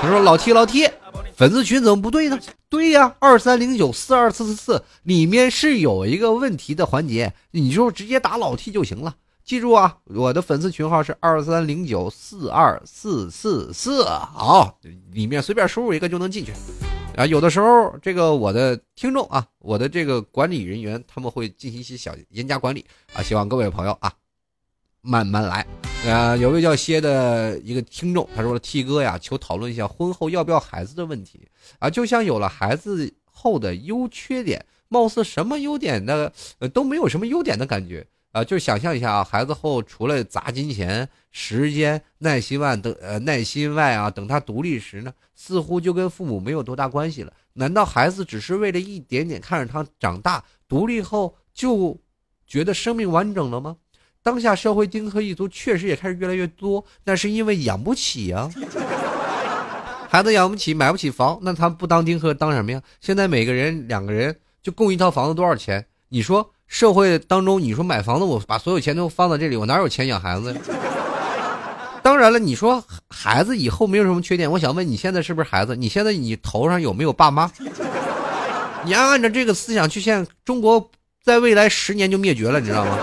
[0.00, 0.88] 他说：“老 T，老 T。”
[1.36, 2.40] 粉丝群怎么不对呢？
[2.70, 9.14] 对呀，二三零九四二四四四里面是有一个问题的环节，你就直接打老 T 就行了。
[9.44, 14.78] 记住啊，我的粉丝群号是二三零九四二四四四，好，
[15.12, 16.52] 里面随便输入一个就能进去。
[17.16, 22.82] 啊，有的时候这个我的听众啊，我的这个管理人员他们会进行一些小严加管理
[23.12, 24.10] 啊，希望各位朋友啊。
[25.06, 25.64] 慢慢来，
[26.10, 31.46] 啊，有位叫歇的一个听众，他说：“T 哥呀，求讨论一下婚后要不要孩子的问题
[31.78, 31.88] 啊。
[31.88, 38.42] 就像有了孩子后的优缺点，貌似什么优点的呃都没有什么优点的感觉啊。
[38.42, 47.32] 就想象一下啊，孩子后除了砸金钱、时间、耐心外等呃耐心外啊，等他独立时呢，似乎就跟父母没有多大关系了。
[47.52, 51.96] 难道孩子只是为了一点点看着他长大，独立后就
[52.44, 53.76] 觉得生命完整了吗？”
[54.26, 58.50] 当下社会丁克一族确实也开始越来越多，那是因为养不起呀，
[60.10, 62.82] 孩子养不起，买不起房，那他不当丁克当什么呀？
[63.00, 65.86] 现在每个人两个人就供一套房子多少钱？
[66.08, 70.60] 你说社会当中，你说买房子，我把所有钱都放到这里，我哪有钱养孩子呀？
[72.02, 75.76] 当然了，你说孩子以后没有什么缺点，我想问你现在是不是孩子？
[75.76, 77.48] 你现在你头上有没有爸妈？
[78.82, 80.90] 你要按照这个思想去，现中国
[81.22, 82.98] 在未来十年就灭绝了，你知道吗？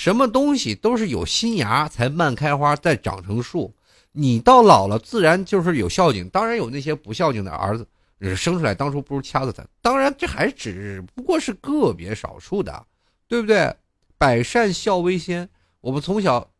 [0.00, 3.74] 什么东西都是有新芽才慢开花，再长成树。
[4.12, 6.26] 你到老了，自然就是有孝敬。
[6.30, 7.86] 当然有那些不孝敬的儿子，
[8.34, 9.62] 生出来当初不如掐死他。
[9.82, 12.86] 当然这还只不过是个别少数的，
[13.28, 13.76] 对不对？
[14.16, 15.46] 百善孝为先。
[15.82, 16.50] 我们从小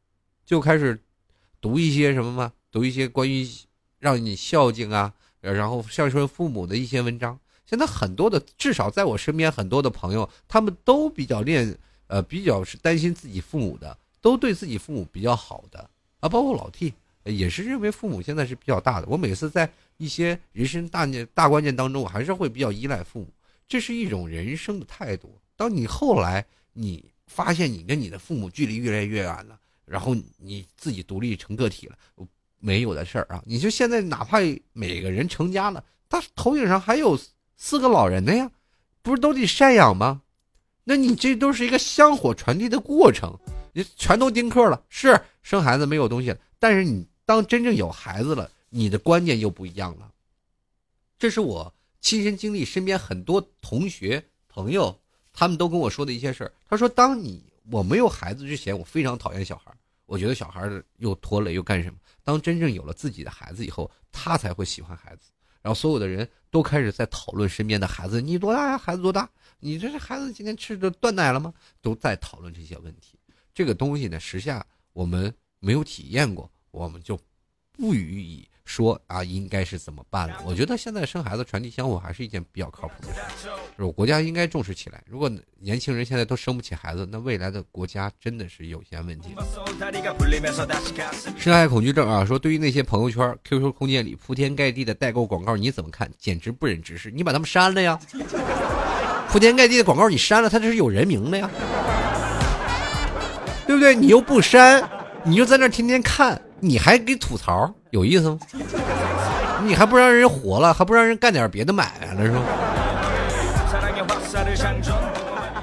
[0.45, 1.03] 就开始
[1.63, 2.53] 读一些什么吗？
[2.71, 3.49] 读一些关于
[3.99, 7.41] 让你孝敬啊，然后孝顺父母的一些文章。
[7.65, 11.79] 现在很多的，至少在我身边很多的朋友，他们都比较恋，
[12.11, 15.79] 呃，比较是担心自己父母的，都对自己父母比较好的
[16.19, 16.93] 啊，包括老 T
[17.25, 19.07] 也是认为父母现在是比较大的。
[19.07, 23.29] 我每次在一些人生大念大关键当中，我还是会比较依赖父母，
[23.69, 25.33] 这是一种人生的态度。
[25.57, 31.97] 当你后来你发现你跟你的父母距离越来越远了，然后你自己独立成个体了，
[32.59, 33.43] 没有的事儿啊！
[33.47, 34.39] 你就现在哪怕
[34.73, 37.19] 每个人成家了，他头顶上还有。
[37.63, 38.51] 四个老人的呀，
[39.03, 40.23] 不是都得赡养吗？
[40.91, 43.33] 那你这都是一个香火传递的过程，
[43.73, 50.11] 你全都丁克了，是生孩子没有东西了，但是你当真正有孩子了，你的观念又不一样了。
[51.17, 55.01] 这是我亲身经历，身边很多同学朋友，
[55.33, 56.53] 他们都跟我说的一些事儿。
[56.69, 59.73] 他说，当你我没有孩子之前，我非常讨厌小孩，
[60.07, 62.01] 我觉得小孩又拖累又干什么。
[62.25, 65.31] 当真正有了自己的孩子以后，他才会喜欢孩子。
[65.63, 68.79] 然后所有的人都开始在讨论身边的孩子，你多大呀？
[68.79, 69.29] 孩子多大？
[69.59, 71.53] 你这是孩子今天吃的断奶了吗？
[71.83, 73.19] 都在讨论这些问题。
[73.53, 77.19] 这个东西呢，时下我们没有体验过，我们就
[77.73, 80.37] 不予以说啊，应该是怎么办了？
[80.45, 83.49] 我觉得现在生孩子传递香火还是一件比较靠谱的事，
[83.79, 85.03] 就是国家应该重视起来。
[85.07, 89.35] 如果年轻人现在都生不起孩子，那未来的国家真的是有些问题。
[91.37, 96.11] 深爱恐惧症啊，说对于那些朋友圈、QQ 空间里铺天盖地的代购广告，你怎么看？
[96.19, 97.11] 简直不忍直视！
[97.11, 97.99] 你把他们删了呀！
[99.31, 101.51] 铺天盖地的广告你删了，他这是有人名的呀，
[103.67, 103.95] 对不对？
[103.95, 104.89] 你又不删，
[105.25, 107.73] 你就在那天天看，你还给吐槽。
[107.91, 108.39] 有意思吗？
[109.65, 112.41] 你还不让人活了，还不让人干点别的买卖了是吧？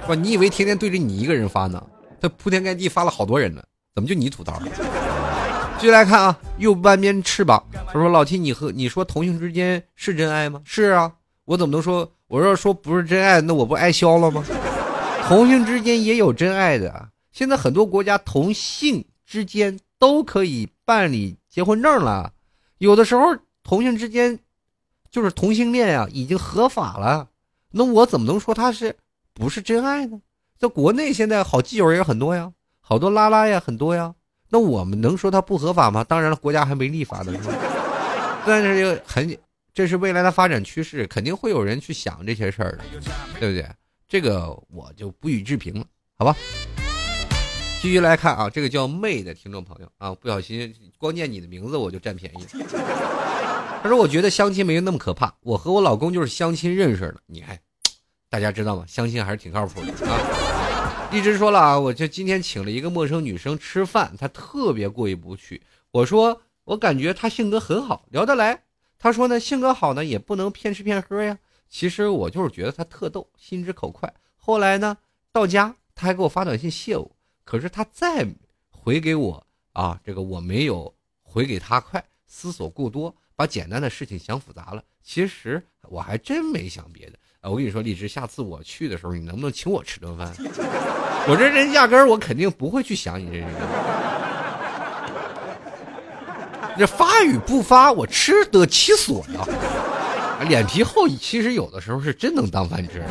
[0.05, 1.81] 不，你以为天天对着你一个人发呢？
[2.21, 3.61] 他铺天盖地发了好多人呢，
[3.95, 4.61] 怎么就你吐槽？
[5.79, 7.63] 继续来看啊，右半边翅膀。
[7.87, 10.61] 他说：“老七，你和你说同性之间是真爱吗？
[10.65, 11.11] 是啊，
[11.45, 12.11] 我怎么能说？
[12.27, 14.43] 我要说不是真爱，那我不挨削了吗？
[15.27, 17.07] 同性之间也有真爱的。
[17.31, 22.31] 现在很多国家同性之间都可以办理。”结婚证了，
[22.77, 24.39] 有的时候同性之间，
[25.11, 27.27] 就是同性恋呀，已经合法了。
[27.71, 28.95] 那我怎么能说他是
[29.33, 30.21] 不是真爱呢？
[30.57, 34.13] 在国内现在好基友也很多呀，好多拉拉呀很多呀。
[34.49, 36.03] 那我们能说他不合法吗？
[36.03, 37.33] 当然了，国家还没立法呢。
[38.45, 39.37] 但是又很，
[39.73, 42.83] 这是未来的发展趋势，肯定会有人去想这些事儿的，
[43.39, 43.67] 对不对？
[44.07, 45.85] 这个我就不予置评了，
[46.17, 46.35] 好吧？
[47.79, 52.65] 继续来看啊，这个叫妹的听众朋友啊，不小心光念你的名字我就占便宜了。
[53.81, 57.17] 他说：“我觉得相亲没有那么可怕，我和我老公就是相亲认识的。
[57.27, 57.57] 你看，
[58.29, 58.83] 大家知道吗？
[58.87, 65.61] 相亲还是挺靠谱的啊。”一直说了啊，我就今天请了一个陌生女生吃饭，她特别过意不去。
[65.91, 68.63] 我说我感觉她性格很好，聊得来。
[68.97, 71.37] 她说呢，性格好呢也不能骗吃骗喝呀。
[71.69, 74.11] 其实我就是觉得她特逗，心直口快。
[74.35, 74.97] 后来呢，
[75.31, 77.16] 到家她还给我发短信谢我。
[77.47, 78.27] 可是他再
[78.69, 79.41] 回给我
[79.71, 80.93] 啊，这个我没有
[81.23, 84.83] 回给他快，思索过多，把简单的事情想复杂了。
[85.01, 87.49] 其实我还真没想别的啊。
[87.49, 90.29] 我跟你说，荔枝，下次我去的时候，你能不能请我吃顿饭？
[91.29, 93.47] 我这人压根儿我肯定不会去想你这人。
[96.77, 100.43] 这发与不发，我吃得其所呀。
[100.49, 103.01] 脸皮厚，其实有的时候是真能当饭吃。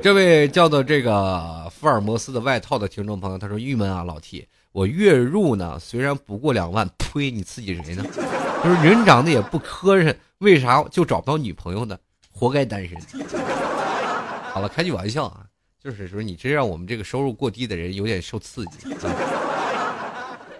[0.00, 8.04] 这位叫做这个福尔摩斯的外套的听众朋友，他说：“郁闷啊，老 T，我月入呢虽然不过两万，呸，你刺激谁呢？
[8.62, 11.98] 就是人长得也不磕碜，为啥就找不到女朋友呢？
[12.30, 12.96] 活该单身。
[14.52, 15.40] 好了，开句玩笑啊，
[15.82, 18.88] 就是说你这让我们这个收入过低的人有点受刺激。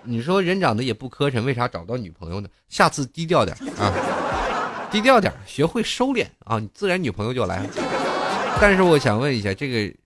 [0.03, 2.49] 你说人长得也不磕碜，为啥找不到女朋友呢？
[2.68, 3.93] 下次低调点啊，
[4.91, 7.70] 低调点，学会收敛啊，你自然女朋友就来了。”
[8.61, 9.97] 但是我想问一下，这个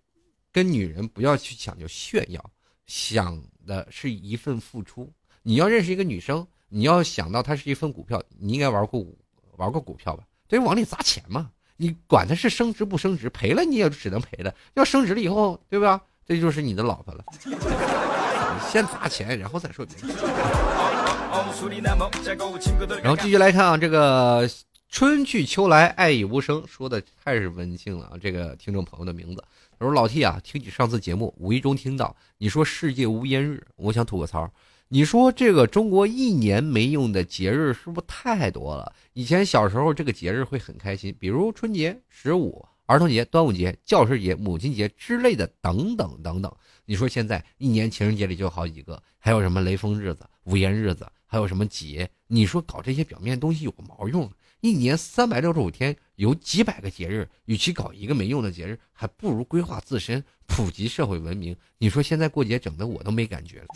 [0.53, 2.39] 跟女人不要去讲究炫耀，
[2.87, 5.11] 想的是一份付出。
[5.43, 9.19] 你要认识一个女生，你要想到她是一份股票，你应该玩过股，
[9.57, 10.25] 玩过股票吧？
[10.47, 11.51] 对，往里砸钱嘛。
[11.79, 14.55] 你管它是升值不升值，赔了你也只能赔了。
[14.75, 15.99] 要升值了以后，对吧？
[16.27, 17.25] 这就是你的老婆了。
[18.71, 20.29] 先砸钱，然后再说别的。
[23.03, 24.47] 然后继续来看啊，这个。
[24.93, 28.12] 春去秋来，爱已无声，说的太是温馨了啊！
[28.20, 29.43] 这个听众朋友的名字，
[29.78, 34.53] 他说：“老 T 啊，听你上次节目，无意中听到你说世界无烟日，我想吐个槽。
[34.88, 38.93] 你说这个中国一年没用的节日是不是太多了？
[39.14, 46.55] 以前小时候这个节日会很开心，比如春节、十五儿童节、端午节、教师节、母亲节之类的等等等等。
[46.84, 52.07] 你说现在一年情人节里就好几个，还有什么雷锋日子、无烟日子，还有什么节？
[52.26, 54.30] 你说搞这些表面东西有毛用？
[54.63, 61.57] 一年三百六十五天，有几百个节日，与其搞一个没用的节日，还不如规划自身，普及社会文明。
[61.79, 63.67] 你说现在过节整的我都没感觉了。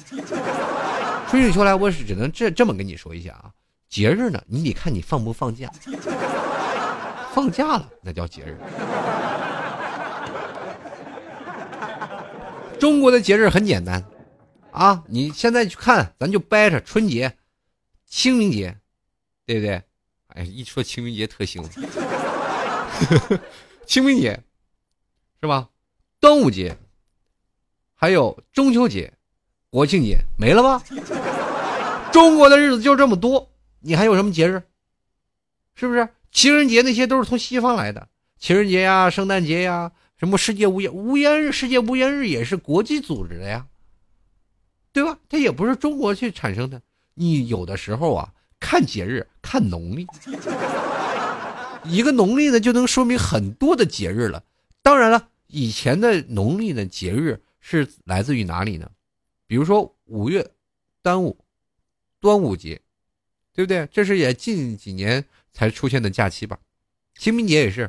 [1.28, 3.51] 春雨秋来，我是只能这这么跟你说一下啊，
[3.89, 5.68] 节日呢，你得看你放不放假。
[7.32, 8.57] 放假了，那叫节日。
[12.78, 14.05] 中国的节日很简单，
[14.70, 17.37] 啊，你现在去看，咱就掰扯春节、
[18.07, 18.78] 清明节，
[19.45, 19.82] 对不对？
[20.37, 21.84] 哎，一说清明节特兴奋。
[23.87, 24.39] 清明节
[25.41, 25.68] 是吧？
[26.20, 26.76] 端午节，
[27.95, 29.12] 还有中秋节、
[29.70, 30.82] 国庆节，没了吧？
[32.12, 34.62] 中国的日子就这么多，你还有什么节日？
[35.74, 36.09] 是不是？
[36.30, 38.09] 情人节那些都是从西方来的，
[38.39, 39.93] 情人节呀、圣诞节呀。
[40.18, 41.53] 什么世界无烟无烟日？
[41.53, 43.66] 世界无烟日也是国际组织的呀，
[44.91, 45.18] 对吧？
[45.28, 46.80] 它也不是中国去产生的。
[47.12, 50.05] 你有的时候啊，看节日看农历，
[51.84, 54.42] 一个农历呢就能说明很多的节日了。
[54.82, 58.90] 当然了，以前的农历的节日是来自于哪里呢？
[59.47, 60.51] 比如说五月
[61.01, 61.38] 端午、
[62.18, 62.82] 端午节，
[63.53, 63.88] 对不对？
[63.92, 66.59] 这是也近几年才出现的假期吧？
[67.14, 67.88] 清明节也是，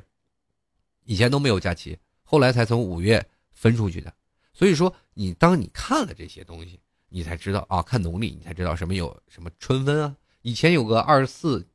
[1.05, 1.97] 以前都没有假期。
[2.22, 4.14] 后来才从五月分出去的，
[4.53, 6.80] 所以说你当你看了这些东西，
[7.10, 10.16] 你才知道啊，看农历你才知道什么有什么春分啊。
[10.42, 11.68] 以前有个二十四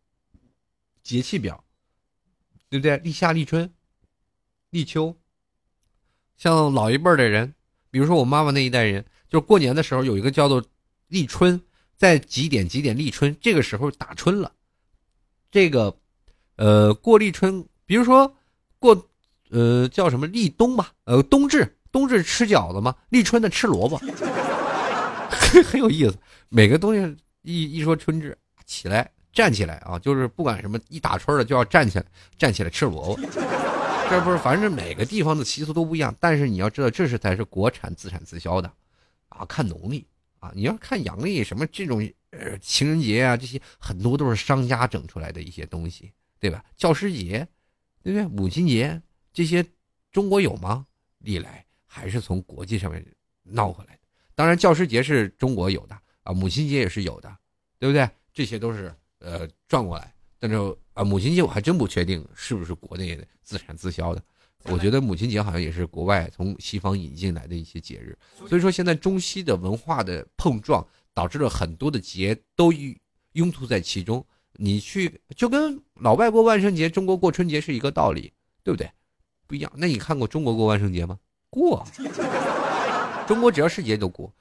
[1.02, 1.62] 节气表，
[2.68, 2.96] 对不对？
[2.98, 3.72] 立夏、立春、
[4.70, 5.16] 立秋。
[6.36, 7.54] 像老一辈的人，
[7.90, 10.64] 比如说我妈妈那一代人，就是过年的时候有一个叫做
[11.08, 11.60] 立春，
[11.96, 14.52] 在几点几点立春，这个时候打春了。
[15.50, 15.96] 这个，
[16.56, 18.36] 呃，过立春，比如说
[18.78, 19.08] 过。
[19.54, 20.94] 呃，叫什么立冬吧？
[21.04, 22.96] 呃，冬至，冬至吃饺子吗？
[23.10, 23.98] 立春的吃萝卜，
[25.68, 26.16] 很有意思。
[26.48, 28.38] 每个东西一一说春至，
[28.72, 32.06] 起来站起来啊，就是不管什么一打春的就要站起来，
[32.38, 33.20] 站起来吃萝卜。
[34.08, 36.14] 这不是，反正每个地方的习俗都不一样。
[36.18, 38.72] 但是你要知道，这是才是国产自产自销的
[39.28, 39.44] 啊。
[39.44, 40.06] 看农历
[40.38, 46.64] 啊，你要看阳历，什么这种呃情人节啊，这些很多都是商家整出来的一些东西，对吧？
[46.76, 47.46] 教师节，
[48.02, 48.26] 对不对？
[48.26, 49.00] 母亲节。
[49.32, 49.64] 这些
[50.10, 50.86] 中国有吗？
[51.20, 53.02] 历来还是从国际上面
[53.42, 54.00] 闹过来的。
[54.34, 57.34] 当然，教师节是中国有的啊，母亲节也是有的，
[57.78, 58.06] 对不对？
[58.32, 60.14] 这些都是呃转过来。
[60.38, 60.56] 但是
[60.94, 64.22] 啊，母亲节我还真不确定是不是国内的自产自销的。
[64.64, 68.16] 我觉得母亲节好像也是国外从西方引进来的一些节日。
[68.48, 72.72] 所以说，现在中西的文化的碰撞，导致了很多的节都
[73.32, 74.24] 拥簇在其中。
[74.54, 78.90] 你去就跟老外过万圣节，中国过春节是一个道理，对不对？
[79.46, 81.18] 不一样，那你看过中国过万圣节吗？
[81.50, 81.84] 过，
[83.26, 84.32] 中国只要是节都过。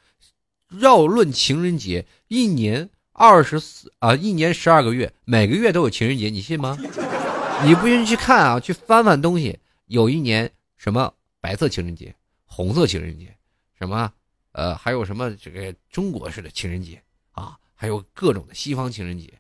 [0.79, 6.77] 要论情人节，一年二十四啊，一年十二个月，每个月都有情人节，你信吗？
[7.63, 9.59] 你不信去看啊，去翻翻东西。
[9.87, 13.27] 有一年什么白色情人节、红色情人节，
[13.77, 14.09] 什么
[14.53, 17.01] 呃，还有什么这个中国式的情人节
[17.33, 19.31] 啊，还有各种的西方情人节，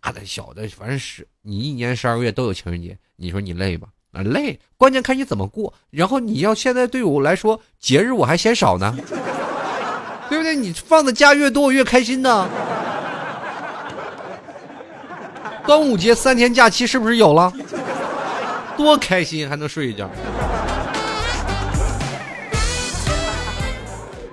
[0.00, 3.88] 大的小的，反正是你一年十二个月都有情人节，你说你累吧？
[4.12, 5.74] 啊，累，关键看你怎么过。
[5.90, 8.96] 然后你要现在对我来说，节日我还嫌少呢，
[10.30, 10.54] 对不对？
[10.54, 12.48] 你放的假越多，我越开心呢。
[15.66, 17.52] 端午节三天假期是不是有了？
[18.76, 20.08] 多开心，还能睡一觉。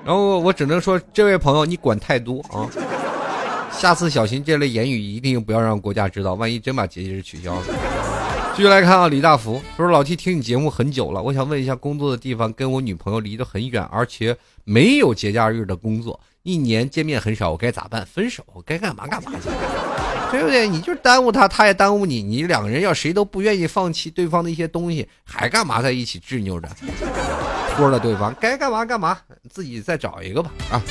[0.05, 2.69] 然后我只能说，这位朋友你管太多啊，
[3.71, 7.61] 下次小心这类言语，一定不要让国家知道，万一真把节日取消了。
[8.55, 18.05] 继续来看啊，李大福说：“老 T 听你节目很久了，我想问一下，工作的地方跟我女朋友离得很远，而且没有节假日的工作，一年见面很少，我该咋办？
[18.05, 18.43] 分手？
[18.53, 19.49] 我该干嘛干嘛去？
[20.33, 20.67] 对不对？
[20.67, 26.67] 你就是耽误他，他也耽误你，你两个人要谁都不愿意放弃对方的一些东西，还干嘛在一起执拗着，
[27.75, 28.35] 拖了对方？
[28.39, 29.17] 该干嘛干嘛，
[29.49, 30.51] 自己再找一个吧。
[30.71, 30.81] 啊，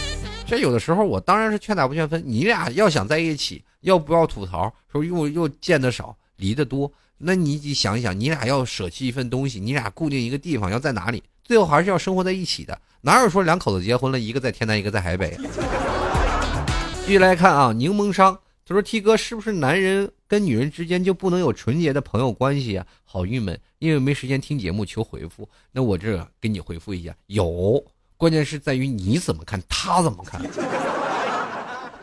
[0.47, 4.72] 这有的时候我当然是劝打不劝分，你俩要想在一起，要不要吐槽？
[4.93, 6.90] 说又又见得少，离得多。”
[7.24, 11.22] 那你得想一想，你俩要舍弃一份东西，你俩固定一个地方要在哪里？
[11.45, 15.36] 最后还是要生活在一起的，哪有说两口子结婚了，一个在天南，一个在海北？
[17.07, 22.87] 继续来看啊，柠檬商他说：“T 哥，是不是男人跟女人之间就不能有纯洁的朋友关系啊？
[23.05, 25.49] 好郁闷，因为没时间听节目，求回复。
[25.73, 27.85] 那我这给你回复一下，有，
[28.17, 30.41] 关键是在于你怎么看，他怎么看。”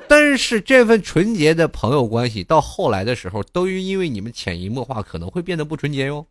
[0.09, 6.25] 但是这份纯洁的朋友关系，到后来的时候，都因为你们潜移默化，可能会变得不纯洁哟。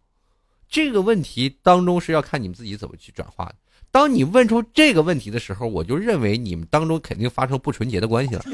[0.68, 3.54] 这个问题当中是要看你们自己怎么去转化的。
[3.90, 8.44] 当你问出这个问题的时候，我就认为你们当中肯定发生不纯洁的关系了。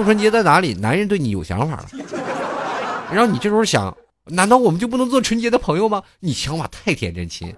[0.00, 0.72] 不纯洁在哪里？
[0.74, 1.88] 男人对你有想法了，
[3.12, 3.94] 然后你这时候想，
[4.24, 6.02] 难道我们就不能做纯洁的朋友吗？
[6.20, 7.54] 你想法太天真，亲。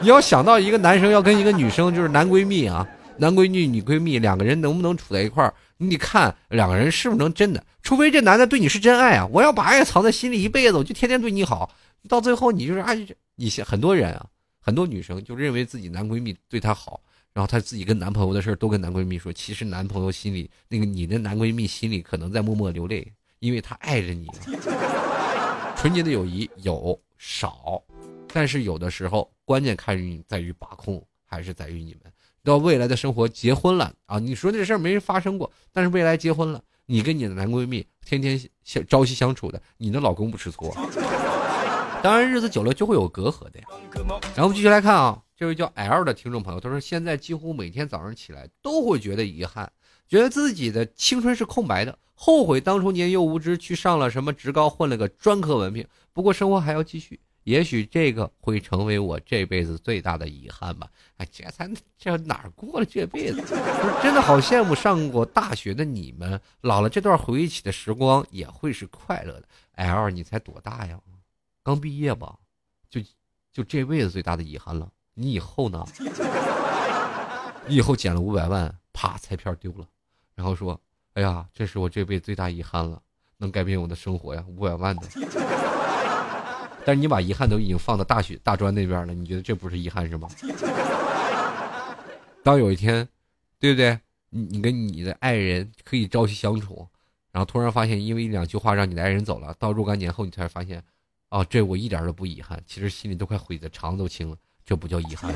[0.00, 2.88] 你要想到一个男生要跟一个女生就是男闺蜜啊，
[3.18, 5.52] 男闺蜜、女闺蜜两个人能不能处在一块儿？
[5.76, 7.62] 你看两个人是不是能真的？
[7.82, 9.26] 除非这男的对你是真爱啊！
[9.30, 11.70] 我要把爱藏在心里一辈子，我就天天对你好。
[12.08, 12.94] 到最后你就是爱，
[13.36, 14.24] 你很多人啊，
[14.60, 17.00] 很多女生就认为自己男闺蜜对她好，
[17.32, 19.32] 然后她自己跟男朋友的事都跟男闺蜜说。
[19.32, 24.28] 其实男朋友心里那个你的男闺蜜心里可能在默默流泪，因为他爱着你。
[25.76, 27.82] 纯洁的友谊有少。
[28.32, 32.12] 但是有的时候，关键看于你在于把控，还是在于你们
[32.44, 34.18] 到未来的生活结婚了啊！
[34.18, 40.72] 你说这事儿没人发生过，但是未来结婚了，你跟你的男闺蜜天天相朝夕相处的，你的老公不吃醋。
[42.02, 43.66] 当然，日子久了就会有隔阂的呀。
[44.34, 49.72] 然后我们继续来看啊，这位叫 L 的听众朋友，他说现在几乎每天早上起来都会觉得遗憾，
[50.06, 55.82] 觉得自己的青春是空白的，后悔当初年幼无知去上了什么职高，混了个专科文凭。
[56.12, 57.18] 不过生活还要继续。
[57.44, 60.86] 也许这个会成为我这辈子最大的遗憾吧。
[61.16, 61.66] 哎，这才
[61.96, 63.40] 这哪过了这辈子？
[64.04, 69.48] 真的好羡慕上过大学的你们，老了这段回忆起的时光也会是快乐的。
[69.76, 71.00] L，你才多大呀？
[71.62, 72.36] 刚毕业吧？
[72.90, 73.00] 就
[73.50, 74.86] 就这辈子最大的遗憾了。
[75.14, 75.84] 你以后呢？
[77.66, 79.86] 你以后捡了五百万，啪，彩票丢了，
[80.34, 80.80] 然后说
[81.14, 83.00] ：“哎呀，这是我这辈子最大遗憾了，
[83.36, 85.02] 能改变我的生活呀，五百万的。”
[86.84, 90.28] 但是你把遗憾都已经放到大学大专那边了，你觉得这不是遗憾是吗？
[92.42, 93.06] 当有一天，
[93.58, 94.00] 对不对？
[94.30, 96.88] 你你跟你的爱人可以朝夕相处，
[97.30, 100.82] 然后突然发现因为一两句话让你的爱人走了，到若干年后你才发现，
[101.28, 104.36] 哦，这我一点都不遗憾，其实心里都快悔的肠子都青了，
[104.70, 105.34] 这不叫遗憾。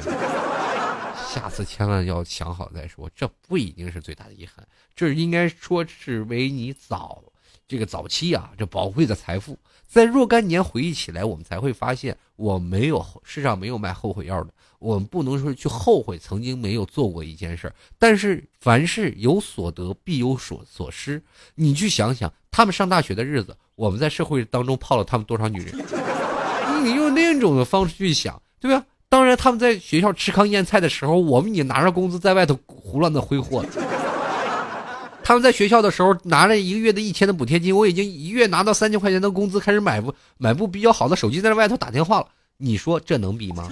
[1.26, 4.64] 下次千万要想好再说，这不一定是最大的遗憾，
[4.94, 7.20] 这应该说是为你早
[7.66, 9.58] 这个早期啊这宝贵的财富。
[9.88, 14.54] 在若干年回忆起来，我们才会发现，我没有世上没有卖后悔药的。
[14.78, 21.20] 我们不能说去后悔曾经没有做过一件事儿但是凡事有所得必有所所失。
[21.56, 25.84] 你去想想，他们上大学的日子，我们在社会当中泡了他们多少女人？
[26.86, 28.84] 你用另一种的方式去想，对吧？
[29.36, 33.64] 他们在学校吃糠咽菜的时候，我们也拿着工资在外头胡乱的挥霍。
[35.22, 42.28] 他们在学校的时候拿了一个月的一千的补贴金，我已经一月拿到三千块钱的工资，开始买部买部比较好的手机，在外头打电话了。
[42.58, 43.68] 你说这能比吗？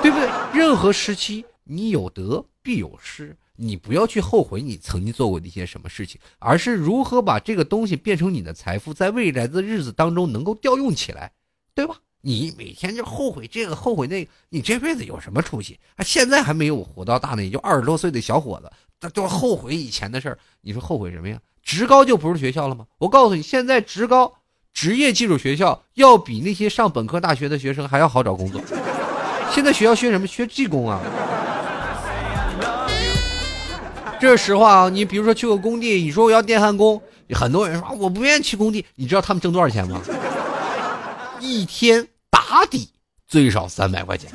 [0.00, 0.28] 对不对？
[0.52, 11.32] 任何时期你有得必有失，你不要去后悔你曾经做过的一些什么事情，而是如何把这个东西变成你的财富，在未来的日子当中能够调用起来，
[11.74, 11.96] 对吧？
[12.26, 15.78] 你每天就后悔这个后悔那个，你这辈子有什么出息？
[15.96, 18.72] 啊，现在还没有活到大呢，也就二十多岁的小伙子。
[18.98, 21.38] 他都后悔以前的事儿，你说后悔什么呀？
[21.62, 22.86] 职高就不是学校了吗？
[22.96, 24.32] 我告诉你，现在职高
[24.72, 28.58] 职业技术学校要比那些上本科大学的学生还要好找工作。
[29.50, 30.26] 现在学校学什么？
[30.26, 30.98] 学技工啊。
[34.18, 34.88] 这是实话啊！
[34.88, 37.02] 你比如说去个工地，你说我要电焊工，
[37.34, 38.82] 很多人说我不愿意去工地。
[38.94, 40.00] 你知道他们挣多少钱吗？
[41.40, 42.06] 一天
[42.48, 42.88] 打底
[43.26, 44.30] 最少三百块钱。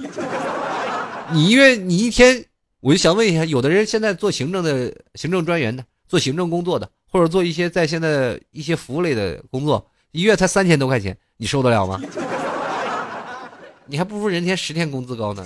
[1.32, 2.46] 你因为你一天。
[2.82, 12.00] 我就想问一下，有的人现在做行政的、行政专员的，做行政工作的，或者做一些在线的一些服务类的工作，一月才三千多块钱，你受得了吗？
[13.86, 15.46] 你还不如人天十天工资高呢。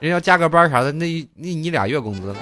[0.00, 1.06] 人要加个班啥的，那
[1.36, 2.34] 那你俩月工资。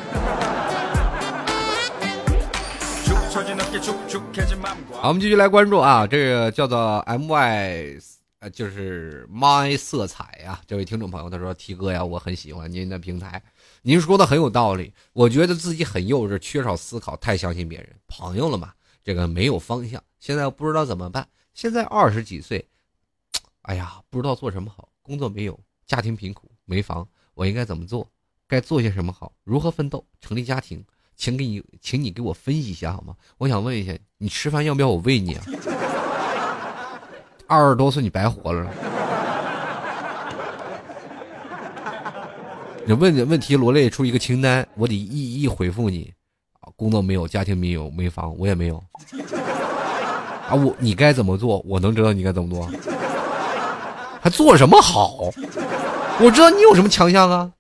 [5.03, 7.99] 好，我们继续来关注啊，这个叫做 M Y。
[8.43, 13.41] 呃，就是 my 色彩呀，这位听众朋友他说：“T 哥呀，我很喜欢您的平台，
[13.83, 14.93] 您说的很有道理。
[15.13, 17.89] 我觉得自己很幼稚，缺少思考，太相信别人。
[18.09, 18.75] 朋友了嘛，
[19.05, 21.25] 这个没有方向，现在不知道怎么办。
[21.55, 22.69] 现在二十几岁，
[23.61, 28.11] 哎呀，不知道做什么好，工作没有，家庭贫苦，没房，我应该怎么做？
[28.49, 29.33] 该做些什么好？
[29.45, 30.05] 如何奋斗？
[30.21, 30.85] 成立家庭？
[31.15, 33.17] 请给你，请你给我分析一下好吗？
[33.39, 35.45] 我想问一下，你吃饭要不要我喂你啊？”
[37.47, 38.71] 二十多岁你白活了。
[42.85, 46.13] 你问问题罗列出一个清单，我得一一回复你。
[46.61, 48.83] 啊，工作没有，家庭没有，没房，我也没有。
[50.49, 51.63] 啊，我你该怎么做？
[51.67, 52.69] 我能知道你该怎么做？
[54.21, 55.31] 还做什么好？
[56.21, 57.53] 我知道你有什么强项啊。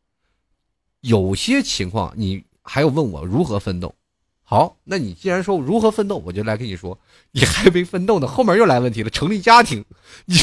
[1.00, 3.92] 有些情况你还要问我如何奋斗。
[4.52, 6.98] 好，那你既然说如何奋斗，我就来跟你说，
[7.30, 9.82] 你还没奋斗呢，后面又来问题了，成立家庭，
[10.26, 10.36] 你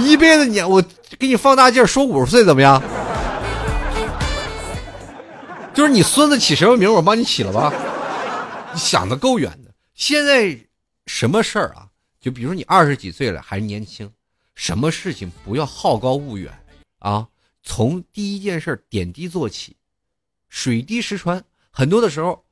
[0.10, 0.82] 一辈子你我
[1.18, 2.82] 给你放大镜说五十岁怎么样？
[5.74, 7.70] 就是你孙子起什么名，我帮你起了吧？
[8.72, 9.70] 你想的够远的。
[9.94, 10.58] 现在
[11.04, 11.86] 什么事儿啊？
[12.18, 14.10] 就比如你二十几岁了还是年轻，
[14.54, 16.50] 什么事情不要好高骛远
[17.00, 17.28] 啊？
[17.62, 19.76] 从第一件事点滴做起，
[20.48, 21.44] 水滴石穿。
[21.76, 22.43] 很多的时候，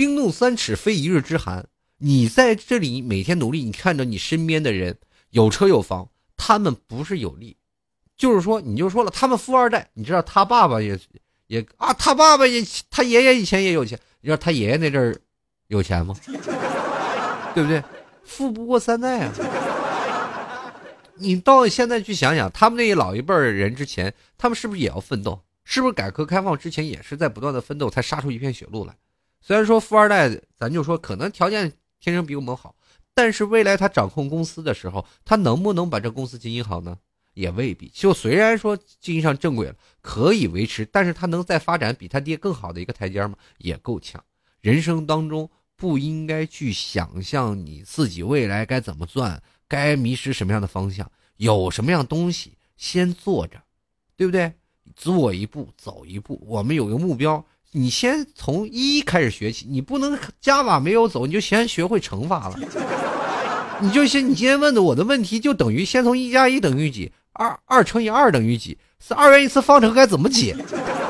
[0.00, 1.66] 冰冻三尺非一日之寒。
[1.98, 4.96] 你在这里每天努力，你看着你身边的人
[5.28, 7.58] 有车有房，他们不是有利，
[8.16, 10.98] 就是说你就说了，他们富二代，你知道他爸爸也
[11.48, 15.14] 也啊，他爸爸也他爷爷以前也有钱，你知道他爷爷那阵儿
[15.66, 16.16] 有钱吗？
[17.54, 17.84] 对不对？
[18.24, 19.32] 富不过三代啊。
[21.16, 25.38] 你到现在去想想，他们那一老一辈人之前，他们是不是也要奋斗？
[25.62, 28.96] 是不是改革开放之前也是在不断的奋斗，才杀出一片血路来？
[29.40, 32.74] 虽然说富二代，咱就说可能条件天生比我们好，
[33.14, 36.98] 但是未来他掌控公司的时候，他能不能把这公司经营好呢？
[37.34, 37.88] 也未必。
[37.94, 43.34] 就虽然说经营上正轨了，可以维持，但是他能再发展比他爹更好的一个台阶吗？
[43.58, 44.22] 也够呛。
[44.60, 53.62] 人生当中不应该去想象你自己未来该怎么赚，该迷失什么样的方向，有什么样东西先做着，
[54.16, 54.52] 对不对？
[54.96, 62.58] 做一步走一步，我们有个目标，你先从一开始学起，你不能加法没有走，你就先学会乘法了。
[63.80, 70.56] 你就先，你今天问的我的问题，就等于先从一加一等于几，二二乘以二等于几，是二元一次方程该怎么解？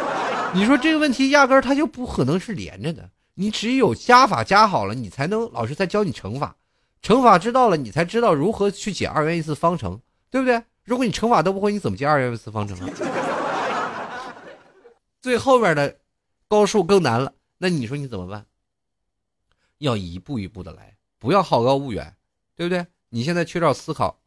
[0.52, 6.54] 你说这个问题压根儿它就不可能是连着的，你只有加法加好了，你才能老师再教你乘法，
[7.00, 9.98] 乘法知道了，你才知道如何去解二元一次方程，
[10.30, 10.62] 对不对？
[10.84, 12.88] 如果你乘法都不会，你怎么解二元一次方程啊？
[15.22, 15.94] 最后边的
[16.50, 18.44] 高数更难了，那你说你怎么办？
[19.78, 22.12] 要一步一步的来，不要好高骛远，
[22.56, 22.84] 对不对？
[23.08, 24.18] 你现在缺少思考，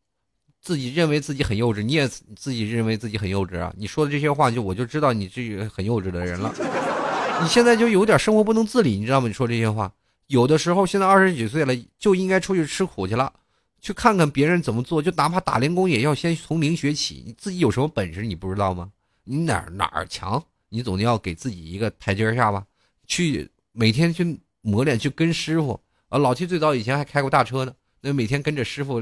[0.61, 3.74] 自己认为自己很幼稚，你也自己认为自己很幼稚啊！
[3.78, 6.49] 你说的这些话，就我就知道你是个很幼稚的人了。
[7.43, 9.28] 你现在就有点生活不能自理，你知道吗？
[9.28, 9.91] 你说这些话，
[10.28, 13.34] 有的时候现在二十几岁了，就应该出去吃苦去了，
[13.82, 17.21] 去看看别人怎么做，就哪怕打零工，也要先从零学起。
[17.28, 18.89] 你自己有什么本事，你不知道吗？
[19.26, 20.41] 你哪哪儿强？
[20.74, 22.65] 你总得要给自己一个台阶下吧，
[23.05, 26.17] 去每天去磨练，去跟师傅啊。
[26.17, 27.71] 老七最早以前还开过大车呢，
[28.01, 28.99] 那每天跟着师傅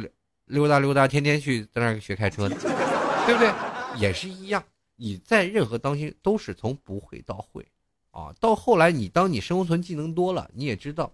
[0.48, 2.58] 溜达溜达，天天去在那儿学开车呢，
[3.26, 3.50] 对不对？
[3.98, 4.62] 也是一样，
[4.98, 7.66] 你在任何当心都是从不会到会
[8.12, 8.36] 啊。
[8.42, 11.14] 到后来，你当你生存技能多了，你也知道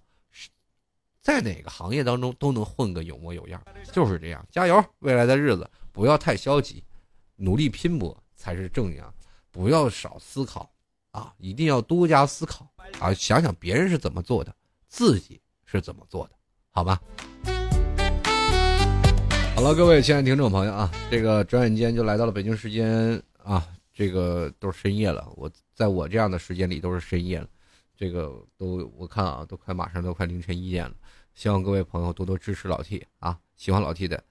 [1.21, 4.43] 在哪个行业当中都能混个有模有样，就是这样。
[4.49, 6.83] 加油，未来的日子不要太消极，
[7.35, 9.13] 努力拼搏才是正样。
[9.57, 10.71] 不要少思考，
[11.09, 13.11] 啊，一定要多加思考啊！
[13.11, 14.55] 想想别人是怎么做的，
[14.87, 16.33] 自己是怎么做的，
[16.69, 17.01] 好吧？
[19.55, 25.27] 好了，各位亲爱的听众朋友啊，这个转眼间就来到了北京时间啊，这个都是深夜了。
[25.35, 27.47] 我在我这样的时间里都是深夜了，
[27.95, 30.93] 这个都我看啊，都快马上都快凌晨一点了。
[31.33, 34.23] 希望各位朋友多多支持老 T 啊，喜欢老 T 的。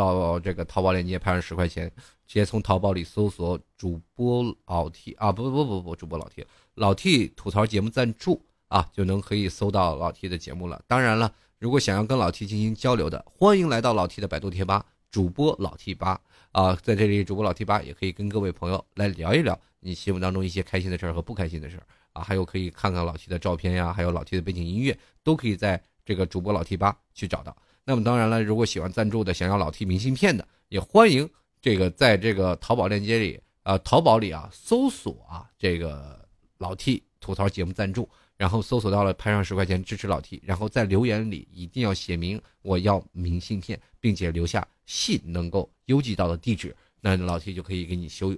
[0.00, 1.90] 到这个淘宝链接拍上十块钱，
[2.26, 10.82] 直接从淘宝里搜索主播老 T 啊，不不不不不，主播老 T，老 T 吐槽节目赞助啊，就能可以搜到老 T 的节目了。
[10.86, 16.18] 当然了，如果想要跟老 T 进行交流的，欢迎来到老 T 的百度贴吧，主播老 T 吧
[16.52, 21.84] 啊，在这里主播老 T 吧也可以跟各位朋友来聊一聊你心目当中一些开心的事儿和不开心的事儿
[22.14, 27.54] 啊，还有可以看看老 T 的照片呀，还有老 T 的背景音乐，都可以在这个主播老 T 吧去找到。
[27.90, 31.28] 那么当然了，如果喜欢赞助的，想要老 T 明信片的，也欢迎
[31.60, 36.24] 这个在这个淘宝链接里，呃，淘宝里啊，搜索啊，这个
[36.58, 48.32] 老 T 吐槽节目赞助，然后搜索到了，拍上十块钱支持老 T，然后在留言里一定要写明我要明信片，并且留下信能够邮寄到的地址，那老 T 就可以给你修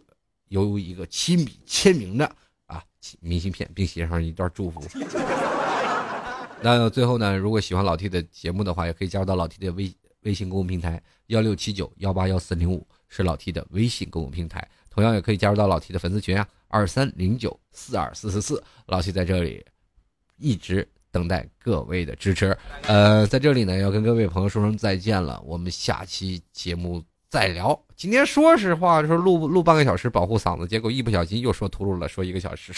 [0.48, 2.24] 邮一个亲笔签名的
[2.64, 2.82] 啊
[3.20, 4.80] 明信片，并写上一段祝福。
[6.62, 9.92] 那最后呢，如果喜欢老 T 的节目的话，也可以加入到老 T 的微
[10.22, 14.66] 微信公众平台幺六七九幺八幺四零五，是老 T 的微信公众平台。
[14.88, 18.62] 同样也可以加入到老 T 的粉丝群啊，二三零九四二四四四。
[18.86, 19.64] 老 T 在这里
[20.36, 22.56] 一直等待各位的支持。
[22.86, 27.78] 呃，在这里呢，要跟各位朋友说声再见了，我们下期节目再聊。
[27.96, 32.72] 今天说实话，说录录半个小时保护嗓子，结果一不小心又说秃噜了，说一个小时。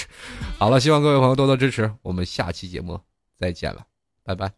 [0.59, 3.01] 好了，希望各位朋友多多支持，我们下期节目。
[3.37, 3.87] 再见了，
[4.22, 4.53] 拜拜。